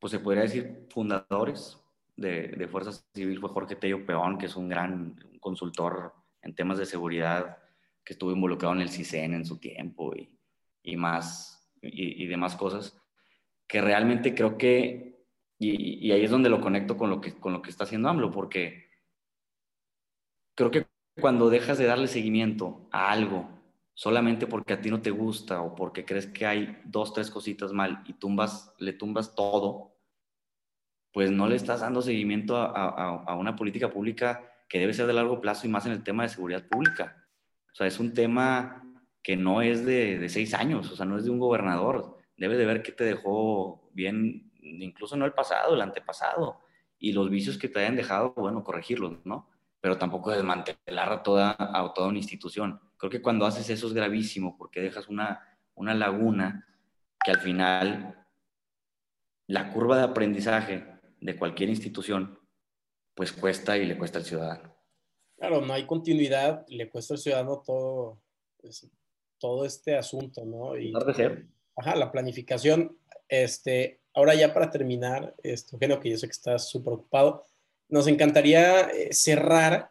pues 0.00 0.10
se 0.10 0.18
podría 0.18 0.42
decir, 0.42 0.86
fundadores 0.88 1.78
de, 2.16 2.48
de 2.48 2.68
Fuerza 2.68 2.92
Civil 3.14 3.38
fue 3.38 3.50
Jorge 3.50 3.76
Tello 3.76 4.04
Peón, 4.06 4.38
que 4.38 4.46
es 4.46 4.56
un 4.56 4.68
gran 4.68 5.14
consultor 5.40 6.14
en 6.42 6.54
temas 6.54 6.78
de 6.78 6.86
seguridad, 6.86 7.58
que 8.02 8.14
estuvo 8.14 8.32
involucrado 8.32 8.74
en 8.74 8.80
el 8.80 8.88
CISEN 8.88 9.34
en 9.34 9.44
su 9.44 9.58
tiempo 9.58 10.14
y, 10.16 10.36
y 10.82 10.96
más 10.96 11.60
y, 11.82 12.26
demás 12.26 12.56
cosas, 12.56 13.00
que 13.66 13.80
realmente 13.80 14.34
creo 14.34 14.58
que, 14.58 15.24
y, 15.58 16.10
ahí 16.10 16.24
es 16.24 16.30
donde 16.30 16.50
lo 16.50 16.60
conecto 16.60 16.96
con 16.96 17.08
lo, 17.08 17.20
que, 17.20 17.34
con 17.38 17.52
lo 17.52 17.62
que 17.62 17.70
está 17.70 17.84
haciendo 17.84 18.08
AMLO, 18.08 18.30
porque 18.30 18.88
creo 20.54 20.70
que 20.70 20.86
cuando 21.20 21.48
dejas 21.50 21.78
de 21.78 21.86
darle 21.86 22.06
seguimiento 22.06 22.88
a 22.92 23.10
algo 23.10 23.48
solamente 23.94 24.46
porque 24.46 24.72
a 24.72 24.80
ti 24.80 24.90
no 24.90 25.02
te 25.02 25.10
gusta 25.10 25.60
o 25.60 25.74
porque 25.74 26.04
crees 26.04 26.26
que 26.26 26.46
hay 26.46 26.80
dos, 26.84 27.12
tres 27.12 27.30
cositas 27.30 27.72
mal 27.72 28.02
y 28.06 28.14
tumbas, 28.14 28.74
le 28.78 28.94
tumbas 28.94 29.34
todo, 29.34 29.89
pues 31.12 31.30
no 31.30 31.48
le 31.48 31.56
estás 31.56 31.80
dando 31.80 32.02
seguimiento 32.02 32.56
a, 32.56 32.66
a, 32.66 33.34
una 33.34 33.56
política 33.56 33.90
pública 33.90 34.44
que 34.68 34.78
debe 34.78 34.94
ser 34.94 35.06
de 35.06 35.12
largo 35.12 35.40
plazo 35.40 35.66
y 35.66 35.70
más 35.70 35.86
en 35.86 35.92
el 35.92 36.04
tema 36.04 36.22
de 36.22 36.28
seguridad 36.28 36.66
pública. 36.68 37.26
O 37.72 37.74
sea, 37.74 37.86
es 37.86 37.98
un 37.98 38.14
tema 38.14 38.84
que 39.22 39.36
no 39.36 39.62
es 39.62 39.84
de, 39.84 40.28
seis 40.28 40.54
años, 40.54 40.90
o 40.90 40.96
sea, 40.96 41.06
no 41.06 41.18
es 41.18 41.24
de 41.24 41.30
un 41.30 41.40
gobernador. 41.40 42.18
Debe 42.36 42.56
de 42.56 42.66
ver 42.66 42.82
que 42.82 42.92
te 42.92 43.04
dejó 43.04 43.90
bien, 43.92 44.52
incluso 44.62 45.16
no 45.16 45.24
el 45.24 45.32
pasado, 45.32 45.74
el 45.74 45.80
antepasado. 45.80 46.60
Y 46.98 47.12
los 47.12 47.30
vicios 47.30 47.58
que 47.58 47.68
te 47.68 47.80
hayan 47.80 47.96
dejado, 47.96 48.32
bueno, 48.36 48.62
corregirlos, 48.62 49.18
¿no? 49.24 49.48
Pero 49.80 49.98
tampoco 49.98 50.30
desmantelar 50.30 51.12
a 51.12 51.22
toda, 51.22 51.56
a 51.58 51.92
toda 51.94 52.08
una 52.08 52.18
institución. 52.18 52.80
Creo 52.96 53.10
que 53.10 53.22
cuando 53.22 53.46
haces 53.46 53.68
eso 53.70 53.86
es 53.86 53.94
gravísimo 53.94 54.56
porque 54.56 54.80
dejas 54.80 55.08
una, 55.08 55.58
una 55.74 55.94
laguna 55.94 56.66
que 57.24 57.30
al 57.30 57.40
final 57.40 58.26
la 59.46 59.72
curva 59.72 59.96
de 59.96 60.04
aprendizaje 60.04 60.89
de 61.20 61.36
cualquier 61.36 61.68
institución 61.68 62.38
pues 63.14 63.32
cuesta 63.32 63.76
y 63.76 63.86
le 63.86 63.98
cuesta 63.98 64.18
al 64.18 64.24
ciudadano. 64.24 64.74
Claro, 65.36 65.60
no 65.60 65.72
hay 65.72 65.86
continuidad, 65.86 66.66
le 66.68 66.88
cuesta 66.88 67.14
al 67.14 67.20
ciudadano 67.20 67.62
todo, 67.64 68.22
pues, 68.58 68.88
todo 69.38 69.64
este 69.64 69.96
asunto, 69.96 70.44
¿no? 70.44 70.76
Y, 70.76 70.92
de 70.92 71.46
Ajá, 71.76 71.96
la 71.96 72.12
planificación. 72.12 72.98
Este, 73.28 74.00
ahora 74.14 74.34
ya 74.34 74.52
para 74.52 74.70
terminar, 74.70 75.34
esto, 75.42 75.78
bueno, 75.78 76.00
que 76.00 76.10
yo 76.10 76.18
sé 76.18 76.26
que 76.26 76.32
estás 76.32 76.68
súper 76.68 76.94
ocupado, 76.94 77.44
nos 77.88 78.06
encantaría 78.06 78.90
eh, 78.90 79.12
cerrar 79.12 79.90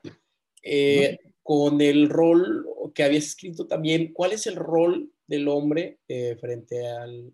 eh, 0.63 1.19
con 1.43 1.81
el 1.81 2.09
rol 2.09 2.65
que 2.93 3.03
habías 3.03 3.25
escrito 3.25 3.67
también. 3.67 4.13
¿Cuál 4.13 4.33
es 4.33 4.47
el 4.47 4.55
rol 4.55 5.11
del 5.27 5.47
hombre 5.47 5.99
eh, 6.07 6.35
frente 6.39 6.87
al, 6.87 7.33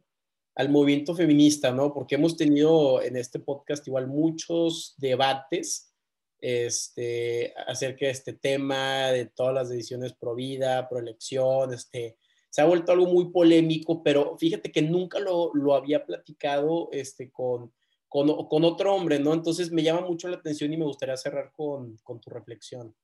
al 0.55 0.69
movimiento 0.69 1.13
feminista, 1.13 1.71
¿no? 1.71 1.93
Porque 1.93 2.15
hemos 2.15 2.37
tenido 2.37 3.01
en 3.01 3.17
este 3.17 3.39
podcast 3.39 3.85
igual 3.87 4.07
muchos 4.07 4.95
debates 4.97 5.93
este, 6.39 7.53
acerca 7.67 8.05
de 8.05 8.11
este 8.11 8.33
tema, 8.33 9.11
de 9.11 9.25
todas 9.25 9.53
las 9.53 9.69
decisiones 9.69 10.13
pro 10.13 10.33
vida, 10.33 10.87
pro 10.87 10.99
elección, 10.99 11.73
este, 11.73 12.17
se 12.49 12.61
ha 12.61 12.65
vuelto 12.65 12.93
algo 12.93 13.07
muy 13.07 13.31
polémico, 13.31 14.01
pero 14.01 14.37
fíjate 14.37 14.71
que 14.71 14.81
nunca 14.81 15.19
lo, 15.19 15.51
lo 15.53 15.75
había 15.75 16.05
platicado 16.05 16.89
este, 16.93 17.31
con, 17.31 17.73
con, 18.07 18.47
con, 18.47 18.63
otro 18.63 18.93
hombre, 18.93 19.19
¿no? 19.19 19.33
Entonces 19.33 19.71
me 19.71 19.83
llama 19.83 20.01
mucho 20.01 20.29
la 20.29 20.37
atención 20.37 20.71
y 20.71 20.77
me 20.77 20.85
gustaría 20.85 21.17
cerrar 21.17 21.51
con, 21.51 21.97
con 21.97 22.21
tu 22.21 22.29
reflexión. 22.29 22.95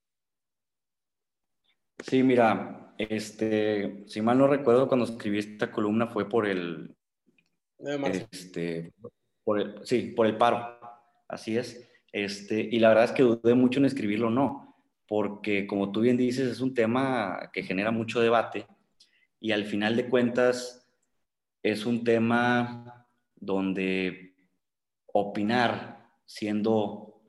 Sí, 2.07 2.23
mira, 2.23 2.93
este, 2.97 4.03
si 4.07 4.21
mal 4.21 4.37
no 4.37 4.47
recuerdo, 4.47 4.87
cuando 4.87 5.05
escribí 5.05 5.39
esta 5.39 5.71
columna 5.71 6.07
fue 6.07 6.29
por 6.29 6.47
el, 6.47 6.95
este, 8.31 8.93
por 9.43 9.85
sí, 9.85 10.13
por 10.15 10.27
el 10.27 10.37
paro, 10.37 10.79
así 11.27 11.57
es. 11.57 11.87
Este, 12.11 12.59
y 12.59 12.79
la 12.79 12.89
verdad 12.89 13.05
es 13.05 13.11
que 13.11 13.23
dudé 13.23 13.53
mucho 13.53 13.79
en 13.79 13.85
escribirlo 13.85 14.27
o 14.27 14.31
no, 14.31 14.75
porque 15.07 15.65
como 15.67 15.91
tú 15.91 16.01
bien 16.01 16.17
dices, 16.17 16.47
es 16.47 16.61
un 16.61 16.73
tema 16.73 17.49
que 17.53 17.63
genera 17.63 17.91
mucho 17.91 18.19
debate 18.19 18.67
y 19.39 19.51
al 19.51 19.65
final 19.65 19.95
de 19.95 20.09
cuentas 20.09 20.87
es 21.63 21.85
un 21.85 22.03
tema 22.03 23.07
donde 23.35 24.35
opinar 25.07 26.07
siendo 26.25 27.21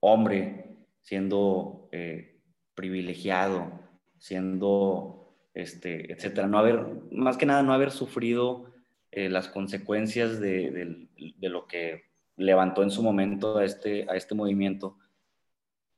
hombre, 0.00 0.86
siendo 1.02 1.88
eh, 1.92 2.40
privilegiado, 2.74 3.70
siendo, 4.18 5.36
este, 5.54 6.12
etcétera, 6.12 6.46
no 6.46 6.58
haber, 6.58 6.86
más 7.10 7.36
que 7.36 7.46
nada 7.46 7.62
no 7.62 7.72
haber 7.72 7.90
sufrido 7.90 8.72
eh, 9.12 9.28
las 9.28 9.48
consecuencias 9.48 10.40
de, 10.40 11.08
lo 11.40 11.66
que 11.66 12.04
levantó 12.36 12.82
en 12.82 12.90
su 12.90 13.02
momento 13.02 13.58
a 13.58 13.64
este, 13.64 14.06
a 14.08 14.16
este 14.16 14.34
movimiento, 14.34 14.98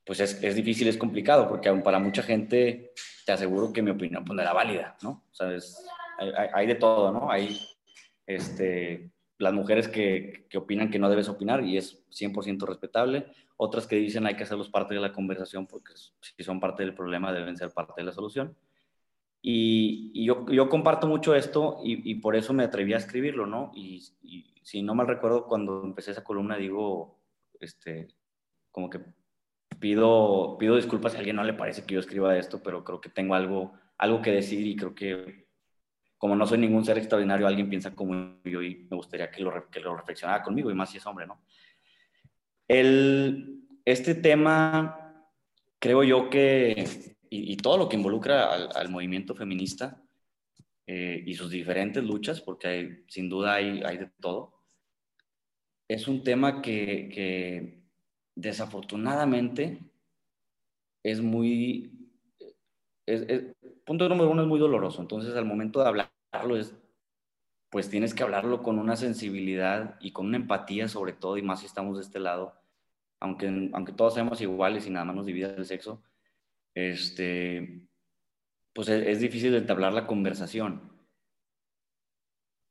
pues 0.04 0.20
es, 0.20 0.42
es 0.42 0.54
difícil, 0.54 0.88
es 0.88 0.96
complicado, 0.96 1.48
porque 1.48 1.68
aún 1.68 1.82
para 1.82 1.98
mucha 1.98 2.22
gente 2.22 2.92
te 3.24 3.32
aseguro 3.32 3.72
que 3.72 3.82
mi 3.82 3.90
opinión 3.90 4.24
pues, 4.24 4.36
no 4.36 4.54
válida, 4.54 4.96
¿no? 5.02 5.24
O 5.30 5.34
sea, 5.34 5.50
hay, 6.54 6.66
de 6.66 6.74
todo, 6.74 7.12
¿no? 7.12 7.30
Hay 7.30 7.60
este, 8.26 9.10
las 9.38 9.52
mujeres 9.52 9.88
que, 9.88 10.46
que, 10.48 10.58
opinan 10.58 10.90
que 10.90 10.98
no 10.98 11.10
debes 11.10 11.28
opinar 11.28 11.62
y 11.64 11.76
es 11.76 12.04
100% 12.10 12.66
respetable, 12.66 13.26
otras 13.56 13.86
que 13.86 13.96
dicen 13.96 14.26
hay 14.26 14.36
que 14.36 14.42
hacerlos 14.44 14.70
parte 14.70 14.94
de 14.94 15.00
la 15.00 15.12
conversación 15.12 15.66
porque 15.66 15.92
si 15.94 16.42
son 16.42 16.60
parte 16.60 16.82
del 16.82 16.94
problema 16.94 17.32
deben 17.32 17.56
ser 17.56 17.70
parte 17.70 17.94
de 17.96 18.04
la 18.04 18.12
solución. 18.12 18.56
Y, 19.44 20.24
yo, 20.24 20.46
yo, 20.46 20.68
comparto 20.68 21.08
mucho 21.08 21.34
esto 21.34 21.80
y, 21.82 22.08
y, 22.08 22.14
por 22.16 22.36
eso 22.36 22.52
me 22.52 22.62
atreví 22.62 22.94
a 22.94 22.98
escribirlo, 22.98 23.44
¿no? 23.46 23.72
Y, 23.74 24.00
si 24.62 24.82
no 24.82 24.94
mal 24.94 25.08
recuerdo, 25.08 25.46
cuando 25.46 25.82
empecé 25.82 26.12
esa 26.12 26.22
columna, 26.22 26.56
digo, 26.56 27.18
este, 27.58 28.06
como 28.70 28.88
que 28.88 29.00
pido, 29.80 30.56
pido 30.58 30.76
disculpas 30.76 31.12
si 31.12 31.16
a 31.16 31.18
alguien 31.18 31.36
no 31.36 31.42
le 31.42 31.54
parece 31.54 31.84
que 31.84 31.94
yo 31.94 32.00
escriba 32.00 32.38
esto, 32.38 32.62
pero 32.62 32.84
creo 32.84 33.00
que 33.00 33.08
tengo 33.10 33.34
algo, 33.34 33.72
algo 33.98 34.22
que 34.22 34.30
decir 34.30 34.64
y 34.64 34.76
creo 34.76 34.94
que 34.94 35.48
como 36.22 36.36
no 36.36 36.46
soy 36.46 36.58
ningún 36.58 36.84
ser 36.84 36.98
extraordinario, 36.98 37.48
alguien 37.48 37.68
piensa 37.68 37.96
como 37.96 38.40
yo 38.44 38.62
y 38.62 38.86
me 38.88 38.96
gustaría 38.96 39.28
que 39.28 39.42
lo, 39.42 39.68
que 39.68 39.80
lo 39.80 39.96
reflexionara 39.96 40.44
conmigo 40.44 40.70
y 40.70 40.74
más 40.74 40.90
si 40.90 40.98
es 40.98 41.06
hombre, 41.06 41.26
¿no? 41.26 41.42
El, 42.68 43.66
este 43.84 44.14
tema, 44.14 45.26
creo 45.80 46.04
yo 46.04 46.30
que, 46.30 47.11
y, 47.34 47.56
todo 47.56 47.78
lo 47.78 47.88
que 47.88 47.96
involucra 47.96 48.52
al, 48.52 48.90
movimiento 48.90 49.34
feminista, 49.34 50.02
eh, 50.86 51.22
y 51.24 51.34
sus 51.34 51.50
diferentes 51.50 52.04
luchas, 52.04 52.42
porque 52.42 53.04
sin 53.08 53.30
duda 53.30 53.54
hay, 53.54 53.82
hay, 53.82 53.96
de 53.96 54.10
todo. 54.20 54.60
Es 55.88 56.08
un 56.08 56.22
tema 56.22 56.60
que, 56.60 57.80
desafortunadamente 58.34 59.78
es 61.02 61.22
muy... 61.22 61.90
Punto 63.86 64.08
número 64.08 64.30
uno 64.30 64.42
es 64.42 64.48
muy 64.48 64.60
doloroso, 64.60 65.00
entonces 65.00 65.34
al 65.34 65.46
momento 65.46 65.80
de 65.80 65.88
hablarlo 65.88 66.56
es, 66.56 66.74
pues 67.70 67.88
tienes 67.88 68.14
que 68.14 68.22
hablarlo 68.22 68.62
con 68.62 68.78
una 68.78 68.96
sensibilidad 68.96 69.96
y 70.00 70.12
con 70.12 70.26
una 70.26 70.36
empatía 70.36 70.86
sobre 70.86 71.14
todo, 71.14 71.38
y 71.38 71.42
más 71.42 71.60
si 71.60 71.66
estamos 71.66 71.96
de 71.96 72.04
este 72.04 72.20
lado, 72.20 72.54
aunque, 73.20 73.70
aunque 73.72 73.92
todos 73.92 74.14
seamos 74.14 74.40
iguales 74.42 74.86
y 74.86 74.90
nada 74.90 75.06
más 75.06 75.16
nos 75.16 75.26
divide 75.26 75.54
el 75.56 75.64
sexo, 75.64 76.02
este, 76.74 77.86
pues 78.72 78.88
e, 78.88 79.10
es, 79.10 79.20
difícil 79.20 79.54
entablar 79.54 79.92
la 79.92 80.06
conversación. 80.06 80.90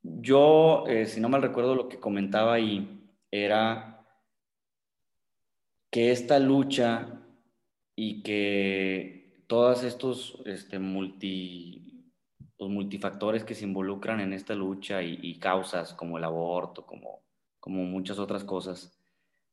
Yo, 0.02 0.84
eh, 0.88 1.06
si 1.06 1.20
no 1.20 1.28
mal 1.28 1.42
recuerdo, 1.42 1.74
lo 1.74 1.88
que 1.88 2.00
comentaba 2.00 2.54
ahí 2.54 3.08
era 3.30 4.04
que 5.90 6.10
esta 6.10 6.38
lucha 6.38 7.20
y 7.94 8.22
que 8.22 9.44
todos 9.46 9.84
estos 9.84 10.42
este, 10.46 10.78
multi, 10.78 12.10
los 12.58 12.70
multifactores 12.70 13.44
que 13.44 13.54
se 13.54 13.64
involucran 13.64 14.20
en 14.20 14.32
esta 14.32 14.54
lucha 14.54 15.02
y, 15.02 15.38
causas 15.38 15.94
como 15.94 16.18
el 16.18 16.24
aborto, 16.24 16.86
como 16.86 17.22
como 17.62 17.84
muchas 17.84 18.18
otras 18.18 18.42
cosas, 18.42 18.98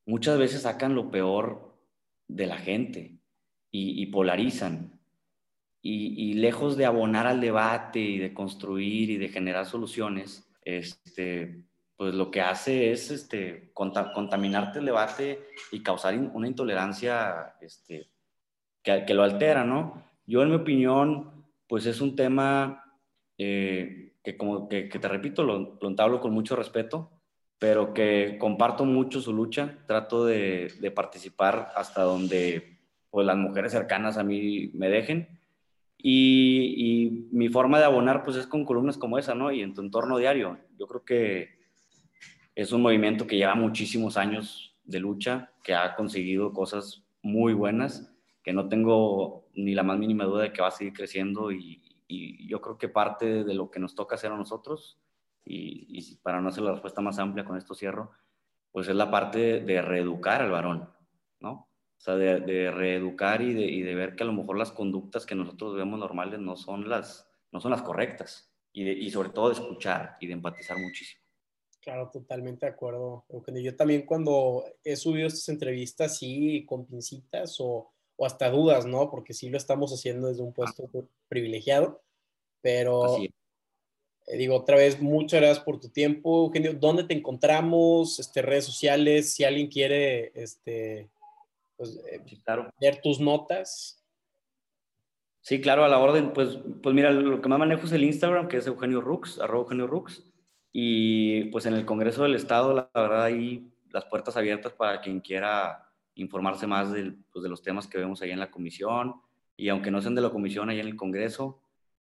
muchas 0.03 0.39
veces 0.39 0.63
sacan 0.63 0.95
lo 0.95 1.11
peor 1.11 1.77
de 2.27 2.47
la 2.47 2.57
gente 2.57 3.18
y, 3.71 4.05
polarizan. 4.07 4.99
Y, 5.81 6.33
lejos 6.33 6.77
de 6.77 6.85
abonar 6.85 7.27
al 7.27 7.41
debate 7.41 7.99
y 7.99 8.17
de 8.17 8.33
construir 8.33 9.09
y 9.09 9.17
de 9.17 9.29
generar 9.29 9.65
soluciones, 9.65 10.49
este, 10.63 11.65
pues 11.95 12.13
lo 12.15 12.31
que 12.31 12.41
hace 12.41 12.91
es 12.91 13.11
este, 13.11 13.71
contaminarte 13.73 14.79
el 14.79 14.85
debate 14.85 15.47
y 15.71 15.81
causar 15.81 16.17
una 16.17 16.47
intolerancia 16.47 17.55
este, 17.61 18.09
que, 18.81 19.05
que, 19.05 19.13
lo 19.13 19.23
altera, 19.23 19.63
¿no? 19.63 20.03
Yo, 20.25 20.41
en 20.43 20.49
mi 20.49 20.55
opinión, 20.55 21.45
pues 21.67 21.85
es 21.85 22.01
un 22.01 22.15
tema 22.15 22.83
eh, 23.37 24.13
que, 24.23 24.37
como 24.37 24.67
que, 24.67 24.83
te 24.83 25.07
repito, 25.07 25.43
lo, 25.43 25.77
lo 25.81 25.87
entablo 25.87 26.19
con 26.19 26.33
mucho 26.33 26.55
respeto, 26.55 27.11
pero 27.57 27.93
que 27.93 28.37
comparto 28.39 28.85
mucho 28.85 29.21
su 29.21 29.33
lucha, 29.33 29.79
trato 29.85 30.25
de, 30.25 30.73
de 30.79 30.91
participar 30.91 31.71
hasta 31.75 32.03
donde 32.03 32.78
pues, 33.09 33.25
las 33.25 33.37
mujeres 33.37 33.71
cercanas 33.71 34.17
a 34.17 34.23
mí 34.23 34.71
me 34.73 34.89
dejen. 34.89 35.39
Y, 35.97 36.73
y, 36.77 37.29
mi 37.31 37.49
forma 37.49 37.79
de 37.79 37.85
abonar 37.85 38.23
pues 38.23 38.37
es 38.37 38.47
con 38.47 38.63
columnas 38.63 38.97
como 38.97 39.17
esa, 39.17 39.35
¿no? 39.35 39.51
Y 39.51 39.61
en 39.61 39.73
tu 39.73 39.81
entorno 39.81 40.17
diario. 40.17 40.57
Yo 40.77 40.87
creo 40.87 41.03
que 41.03 41.59
es 42.55 42.71
un 42.71 42.81
movimiento 42.81 43.27
que 43.27 43.35
lleva 43.35 43.55
muchísimos 43.55 44.15
años 44.15 44.77
de 44.85 44.99
lucha, 44.99 45.51
que 45.63 45.73
ha 45.73 45.95
conseguido 45.95 46.53
cosas 46.53 47.03
muy 47.21 47.53
buenas, 47.53 48.13
que 48.43 48.53
no 48.53 48.69
tengo 48.69 49.49
ni 49.53 49.75
la 49.75 49.83
más 49.83 49.99
mínima 49.99 50.23
duda 50.23 50.43
de 50.43 50.53
que 50.53 50.61
va 50.61 50.69
a 50.69 50.71
seguir 50.71 50.93
creciendo 50.93 51.51
y, 51.51 51.81
y 52.07 52.47
yo 52.47 52.59
creo 52.59 52.77
que 52.77 52.89
parte 52.89 53.43
de 53.43 53.53
lo 53.53 53.69
que 53.69 53.79
nos 53.79 53.93
toca 53.93 54.15
hacer 54.15 54.31
a 54.31 54.37
nosotros 54.37 54.99
y, 55.45 56.15
para 56.17 56.41
no 56.41 56.49
hacer 56.49 56.63
la 56.63 56.71
respuesta 56.71 57.01
más 57.01 57.19
amplia 57.19 57.45
con 57.45 57.55
esto 57.55 57.75
cierro, 57.75 58.11
pues 58.71 58.87
es 58.87 58.95
la 58.95 59.09
parte 59.09 59.61
de, 59.61 59.81
reeducar 59.81 60.41
al 60.41 60.51
varón, 60.51 60.89
¿no? 61.39 61.68
O 61.99 62.01
sea, 62.01 62.15
de, 62.15 62.71
reeducar 62.71 63.41
y 63.41 63.53
de, 63.53 63.65
y 63.65 63.81
de, 63.81 63.93
ver 63.93 64.15
que 64.15 64.23
a 64.23 64.25
lo 64.25 64.31
mejor 64.31 64.57
las 64.57 64.71
conductas 64.71 65.25
que 65.25 65.35
nosotros 65.35 65.75
vemos 65.75 65.99
normales 65.99 66.39
no 66.39 66.55
son 66.55 66.87
las, 66.87 67.29
no 67.51 67.59
son 67.59 67.71
las 67.71 67.81
correctas. 67.81 68.53
Y, 68.71 68.89
y 68.89 69.11
sobre 69.11 69.29
todo 69.29 69.49
de 69.49 69.55
escuchar 69.55 70.15
y 70.21 70.27
de 70.27 70.33
empatizar 70.33 70.77
muchísimo. 70.77 71.21
Claro, 71.81 72.09
totalmente 72.09 72.65
de 72.65 72.71
acuerdo, 72.71 73.25
Eugenio. 73.29 73.61
Yo 73.61 73.75
también 73.75 74.05
cuando 74.05 74.63
he 74.83 74.95
subido 74.95 75.27
estas 75.27 75.49
entrevistas, 75.49 76.17
sí, 76.17 76.65
con 76.65 76.85
pincitas 76.85 77.57
o, 77.59 77.91
o 78.15 78.25
hasta 78.25 78.49
dudas, 78.49 78.85
¿no? 78.85 79.09
Porque 79.09 79.33
sí 79.33 79.49
lo 79.49 79.57
estamos 79.57 79.91
haciendo 79.93 80.27
desde 80.27 80.43
un 80.43 80.53
puesto 80.53 80.89
privilegiado, 81.27 82.01
pero 82.61 83.17
eh, 83.17 84.37
digo, 84.37 84.55
otra 84.55 84.75
vez, 84.75 85.01
muchas 85.01 85.39
gracias 85.39 85.63
por 85.63 85.79
tu 85.79 85.89
tiempo, 85.89 86.45
Eugenio. 86.45 86.73
¿Dónde 86.73 87.05
te 87.05 87.13
encontramos? 87.13 88.19
Este, 88.19 88.41
redes 88.41 88.65
sociales, 88.65 89.33
si 89.33 89.43
alguien 89.43 89.67
quiere 89.67 90.31
este, 90.35 91.09
pues, 91.79 91.97
eh, 92.11 92.21
ver 92.81 93.01
tus 93.01 93.21
notas. 93.21 94.05
Sí, 95.39 95.61
claro, 95.61 95.85
a 95.85 95.87
la 95.87 95.97
orden. 95.97 96.33
Pues, 96.33 96.59
pues 96.83 96.93
mira, 96.93 97.09
lo 97.11 97.41
que 97.41 97.47
más 97.47 97.57
manejo 97.57 97.85
es 97.85 97.93
el 97.93 98.03
Instagram, 98.03 98.49
que 98.49 98.57
es 98.57 98.67
Eugenio 98.67 98.99
Rux, 98.99 99.39
arroba 99.39 99.63
Eugenio 99.63 99.87
Rux. 99.87 100.29
Y 100.73 101.45
pues 101.45 101.65
en 101.65 101.73
el 101.73 101.85
Congreso 101.85 102.23
del 102.23 102.35
Estado, 102.35 102.73
la 102.73 102.91
verdad, 102.93 103.23
ahí 103.23 103.71
las 103.91 104.05
puertas 104.05 104.35
abiertas 104.35 104.73
para 104.73 104.99
quien 104.99 105.21
quiera 105.21 105.89
informarse 106.15 106.67
más 106.67 106.91
de, 106.91 107.13
pues, 107.31 107.43
de 107.43 107.49
los 107.49 107.63
temas 107.63 107.87
que 107.87 107.97
vemos 107.97 108.21
ahí 108.21 108.31
en 108.31 108.39
la 108.39 108.51
comisión. 108.51 109.15
Y 109.55 109.69
aunque 109.69 109.89
no 109.89 110.01
sean 110.01 110.15
de 110.15 110.21
la 110.21 110.31
comisión, 110.31 110.69
ahí 110.69 110.81
en 110.81 110.87
el 110.87 110.97
Congreso, 110.97 111.61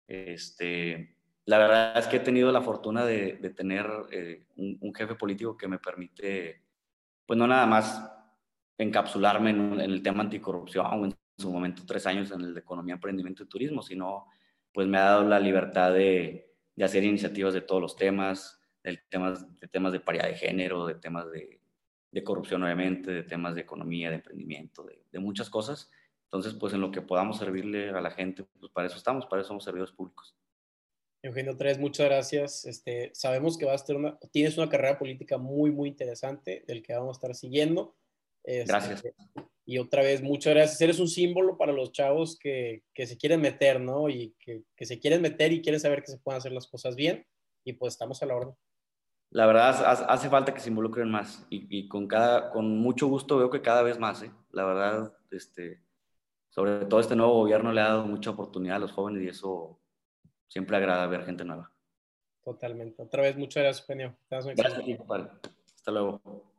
este, 0.09 1.17
la 1.45 1.59
verdad 1.59 1.97
es 1.97 2.09
que 2.09 2.17
he 2.17 2.21
tenido 2.21 2.51
la 2.51 2.61
fortuna 2.61 3.07
de, 3.07 3.35
tener 3.57 3.87
eh, 4.11 4.47
un, 4.57 4.93
jefe 4.93 5.15
político 5.15 5.57
que 5.57 5.69
me 5.69 5.79
permite, 5.79 6.61
pues 7.25 7.39
no 7.39 7.47
nada 7.47 7.67
más 7.67 8.20
encapsularme 8.83 9.51
en, 9.51 9.81
el 9.81 10.03
tema 10.03 10.23
anticorrupción 10.23 10.87
o 10.87 11.05
en 11.05 11.15
su 11.37 11.51
momento 11.53 11.83
tres 11.87 12.07
años 12.07 12.31
en 12.31 12.41
el 12.41 12.55
de 12.55 12.61
economía, 12.61 12.95
emprendimiento 12.95 13.43
y 13.43 13.47
turismo, 13.47 13.83
sino 13.83 14.27
pues 14.73 14.87
me 14.87 14.99
ha 14.99 15.05
dado 15.05 15.25
la 15.25 15.39
libertad 15.39 15.93
de, 15.93 16.55
de 16.75 16.85
hacer 16.85 17.05
iniciativas 17.05 17.53
de 17.53 17.61
todos 17.61 17.83
los 17.83 17.97
temas, 17.97 18.61
de 18.83 18.99
temas, 19.09 19.61
de 19.61 19.69
temas 19.69 19.93
de 19.93 20.01
paridad 20.01 20.29
de 20.29 20.35
género, 20.35 20.87
de 20.87 20.95
temas 20.95 21.31
de, 21.31 21.61
de 22.11 22.25
corrupción 22.25 22.63
obviamente, 22.63 23.11
de 23.11 23.23
temas 23.23 23.55
de 23.55 23.61
economía, 23.61 24.09
de 24.09 24.17
emprendimiento, 24.17 24.85
de, 24.85 25.05
de, 25.11 25.19
muchas 25.19 25.51
cosas. 25.51 25.91
Entonces, 26.25 26.55
pues 26.55 26.73
en 26.73 26.81
lo 26.81 26.91
que 26.91 27.03
podamos 27.03 27.39
servirle 27.39 27.91
a 27.91 28.01
la 28.01 28.13
gente, 28.13 28.45
pues 28.59 28.73
para 28.73 28.87
eso 28.87 28.97
estamos, 28.97 29.27
para 29.27 29.43
eso 29.43 29.49
somos 29.49 29.65
servidores 29.65 29.93
públicos. 29.93 30.37
Eugenio 31.23 31.55
Tres, 31.57 31.79
muchas 31.79 32.07
gracias. 32.07 32.65
Este, 32.65 33.11
sabemos 33.13 33.59
que 33.59 33.67
vas 33.67 33.83
a 33.83 33.87
tener 33.87 34.01
una, 34.01 34.19
tienes 34.31 34.57
una 34.57 34.71
carrera 34.71 34.99
política 34.99 35.37
muy, 35.37 35.71
muy 35.71 35.91
interesante, 35.91 36.65
del 36.67 36.83
que 36.83 36.95
vamos 36.95 37.11
a 37.11 37.19
estar 37.19 37.35
siguiendo. 37.35 37.95
Este, 38.59 38.73
gracias. 38.73 39.05
Y 39.65 39.79
otra 39.79 40.03
vez, 40.03 40.23
muchas 40.23 40.55
gracias. 40.55 40.81
Eres 40.81 40.99
un 40.99 41.07
símbolo 41.07 41.57
para 41.57 41.73
los 41.73 41.93
chavos 41.93 42.37
que, 42.37 42.83
que 42.93 43.07
se 43.07 43.17
quieren 43.17 43.41
meter, 43.41 43.81
¿no? 43.81 44.09
Y 44.09 44.35
que, 44.41 44.65
que, 44.75 44.85
se 44.85 44.99
quieren 44.99 45.23
meter 45.23 45.53
y 45.53 45.63
quieren 45.63 45.81
saber 45.81 46.03
que 46.03 46.11
se 46.11 46.19
pueden 46.19 46.39
hacer 46.39 46.51
las 46.51 46.67
cosas 46.67 46.97
bien. 46.97 47.25
Y 47.65 47.75
pues 47.75 47.95
estamos 47.95 48.21
a 48.23 48.27
la 48.27 48.35
orden. 48.35 48.55
La 49.31 49.47
verdad, 49.47 50.05
hace 50.09 50.29
falta 50.29 50.53
que 50.53 50.61
se 50.61 50.71
involucren 50.71 51.09
más. 51.09 51.47
Y, 51.51 51.67
y 51.79 51.87
con, 51.87 52.09
cada, 52.09 52.51
con 52.51 52.79
mucho 52.79 53.07
gusto 53.07 53.39
veo 53.39 53.51
que 53.51 53.63
cada 53.63 53.83
vez 53.83 53.99
más, 54.01 54.25
¿eh? 54.25 54.33
La 54.51 54.65
verdad, 54.65 55.13
este, 55.31 55.81
sobre 56.49 56.87
todo 56.87 56.99
este 56.99 57.15
nuevo 57.15 57.35
gobierno 57.35 57.73
le 57.73 57.81
ha 57.81 57.89
dado 57.89 58.07
mucha 58.07 58.31
oportunidad 58.31 58.77
a 58.77 58.81
los 58.81 58.93
jóvenes 58.93 59.23
y 59.23 59.29
eso 59.29 59.79
siempre 60.49 60.77
agrada 60.77 61.07
ver 61.07 61.25
gente 61.25 61.45
nueva. 61.45 61.73
Totalmente. 62.43 63.01
Otra 63.01 63.23
vez, 63.23 63.37
muchas 63.37 63.63
gracias, 63.63 63.89
Eugenio. 63.89 64.17
Gracias, 64.29 64.59
Hasta 65.77 65.91
luego. 65.93 66.50